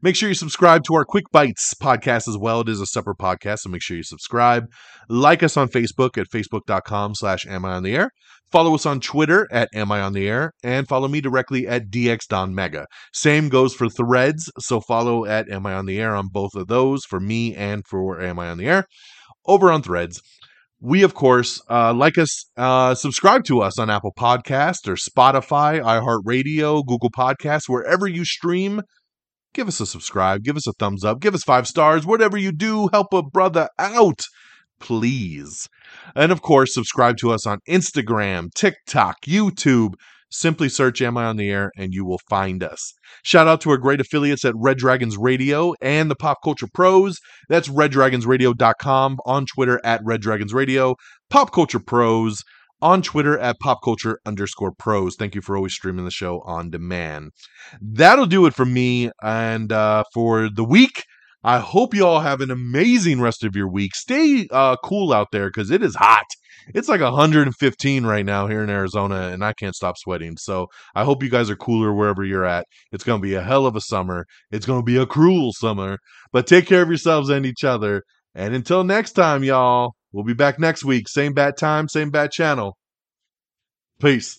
Make 0.00 0.16
sure 0.16 0.30
you 0.30 0.34
subscribe 0.34 0.84
to 0.84 0.94
our 0.94 1.04
Quick 1.04 1.26
Bites 1.32 1.74
podcast 1.82 2.28
as 2.28 2.38
well. 2.38 2.62
It 2.62 2.70
is 2.70 2.80
a 2.80 2.86
separate 2.86 3.18
podcast, 3.18 3.58
so 3.60 3.68
make 3.68 3.82
sure 3.82 3.98
you 3.98 4.02
subscribe. 4.02 4.64
Like 5.10 5.42
us 5.42 5.58
on 5.58 5.68
Facebook 5.68 6.16
at 6.16 6.28
facebook.com 6.32 7.14
slash 7.14 7.46
Am 7.46 7.66
I 7.66 7.72
on 7.72 7.82
the 7.82 7.94
Air. 7.94 8.10
Follow 8.50 8.74
us 8.74 8.86
on 8.86 9.00
Twitter 9.00 9.46
at 9.52 9.68
Am 9.74 9.92
I 9.92 10.00
on 10.00 10.14
the 10.14 10.26
Air, 10.26 10.52
and 10.62 10.88
follow 10.88 11.08
me 11.08 11.20
directly 11.20 11.68
at 11.68 11.90
DXDonMega. 11.90 12.86
Same 13.12 13.50
goes 13.50 13.74
for 13.74 13.90
Threads, 13.90 14.50
so 14.58 14.80
follow 14.80 15.26
at 15.26 15.50
Am 15.50 15.66
I 15.66 15.74
on 15.74 15.84
the 15.84 16.00
Air 16.00 16.14
on 16.14 16.28
both 16.28 16.54
of 16.54 16.68
those 16.68 17.04
for 17.04 17.20
me 17.20 17.54
and 17.54 17.86
for 17.86 18.18
Am 18.18 18.38
I 18.38 18.48
on 18.48 18.56
the 18.56 18.66
Air 18.66 18.86
over 19.48 19.72
on 19.72 19.82
Threads. 19.82 20.22
We, 20.80 21.02
of 21.02 21.14
course, 21.14 21.60
uh, 21.68 21.92
like 21.92 22.18
us, 22.18 22.44
uh, 22.56 22.94
subscribe 22.94 23.42
to 23.46 23.60
us 23.62 23.80
on 23.80 23.90
Apple 23.90 24.12
Podcast 24.16 24.86
or 24.86 24.94
Spotify, 24.94 25.82
iHeartRadio, 25.82 26.86
Google 26.86 27.10
Podcasts, 27.10 27.68
wherever 27.68 28.06
you 28.06 28.24
stream. 28.24 28.82
Give 29.54 29.66
us 29.66 29.80
a 29.80 29.86
subscribe, 29.86 30.44
give 30.44 30.56
us 30.56 30.68
a 30.68 30.72
thumbs 30.74 31.04
up, 31.04 31.20
give 31.20 31.34
us 31.34 31.42
five 31.42 31.66
stars, 31.66 32.06
whatever 32.06 32.36
you 32.36 32.52
do, 32.52 32.88
help 32.92 33.12
a 33.12 33.22
brother 33.24 33.68
out, 33.76 34.20
please. 34.78 35.66
And 36.14 36.30
of 36.30 36.42
course, 36.42 36.74
subscribe 36.74 37.16
to 37.18 37.32
us 37.32 37.44
on 37.44 37.58
Instagram, 37.68 38.52
TikTok, 38.54 39.22
YouTube, 39.22 39.94
Simply 40.30 40.68
search 40.68 41.00
Am 41.00 41.16
I 41.16 41.24
on 41.24 41.36
the 41.36 41.50
Air 41.50 41.72
and 41.76 41.92
you 41.94 42.04
will 42.04 42.20
find 42.28 42.62
us. 42.62 42.92
Shout 43.22 43.48
out 43.48 43.60
to 43.62 43.70
our 43.70 43.78
great 43.78 44.00
affiliates 44.00 44.44
at 44.44 44.54
Red 44.56 44.78
Dragons 44.78 45.16
Radio 45.16 45.74
and 45.80 46.10
the 46.10 46.16
Pop 46.16 46.38
Culture 46.44 46.68
Pros. 46.72 47.18
That's 47.48 47.68
reddragonsradio.com 47.68 49.18
on 49.24 49.46
Twitter 49.46 49.80
at 49.84 50.00
Red 50.04 50.20
Dragons 50.20 50.52
Radio, 50.52 50.96
Pop 51.30 51.52
Culture 51.52 51.80
Pros 51.80 52.42
on 52.80 53.02
Twitter 53.02 53.38
at 53.38 53.58
Pop 53.60 53.80
Culture 53.82 54.20
underscore 54.24 54.72
pros. 54.72 55.16
Thank 55.16 55.34
you 55.34 55.40
for 55.40 55.56
always 55.56 55.72
streaming 55.72 56.04
the 56.04 56.10
show 56.10 56.40
on 56.44 56.70
demand. 56.70 57.30
That'll 57.80 58.26
do 58.26 58.46
it 58.46 58.54
for 58.54 58.64
me 58.64 59.10
and 59.22 59.72
uh, 59.72 60.04
for 60.14 60.48
the 60.48 60.64
week. 60.64 61.04
I 61.44 61.58
hope 61.60 61.94
you 61.94 62.04
all 62.04 62.20
have 62.20 62.40
an 62.40 62.50
amazing 62.50 63.20
rest 63.20 63.44
of 63.44 63.54
your 63.54 63.68
week. 63.68 63.94
Stay 63.94 64.46
uh, 64.50 64.76
cool 64.84 65.12
out 65.12 65.28
there 65.32 65.48
because 65.48 65.70
it 65.70 65.82
is 65.82 65.94
hot 65.94 66.26
it's 66.74 66.88
like 66.88 67.00
115 67.00 68.06
right 68.06 68.24
now 68.24 68.46
here 68.46 68.62
in 68.62 68.70
Arizona, 68.70 69.28
and 69.28 69.44
I 69.44 69.52
can't 69.52 69.74
stop 69.74 69.96
sweating. 69.98 70.36
So 70.36 70.68
I 70.94 71.04
hope 71.04 71.22
you 71.22 71.30
guys 71.30 71.50
are 71.50 71.56
cooler 71.56 71.92
wherever 71.92 72.24
you're 72.24 72.44
at. 72.44 72.66
It's 72.92 73.04
going 73.04 73.20
to 73.20 73.26
be 73.26 73.34
a 73.34 73.42
hell 73.42 73.66
of 73.66 73.76
a 73.76 73.80
summer. 73.80 74.26
It's 74.50 74.66
going 74.66 74.80
to 74.80 74.84
be 74.84 74.96
a 74.96 75.06
cruel 75.06 75.52
summer, 75.52 75.98
but 76.32 76.46
take 76.46 76.66
care 76.66 76.82
of 76.82 76.88
yourselves 76.88 77.28
and 77.28 77.46
each 77.46 77.64
other. 77.64 78.02
And 78.34 78.54
until 78.54 78.84
next 78.84 79.12
time, 79.12 79.42
y'all, 79.42 79.94
we'll 80.12 80.24
be 80.24 80.34
back 80.34 80.58
next 80.58 80.84
week. 80.84 81.08
Same 81.08 81.32
bad 81.32 81.56
time, 81.56 81.88
same 81.88 82.10
bad 82.10 82.30
channel. 82.30 82.76
Peace. 84.00 84.38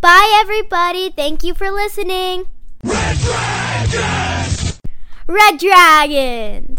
Bye, 0.00 0.38
everybody. 0.40 1.10
Thank 1.10 1.42
you 1.42 1.54
for 1.54 1.70
listening. 1.70 2.44
Red 2.82 3.18
Dragons! 3.18 4.80
Red 5.26 5.58
Dragon! 5.58 6.76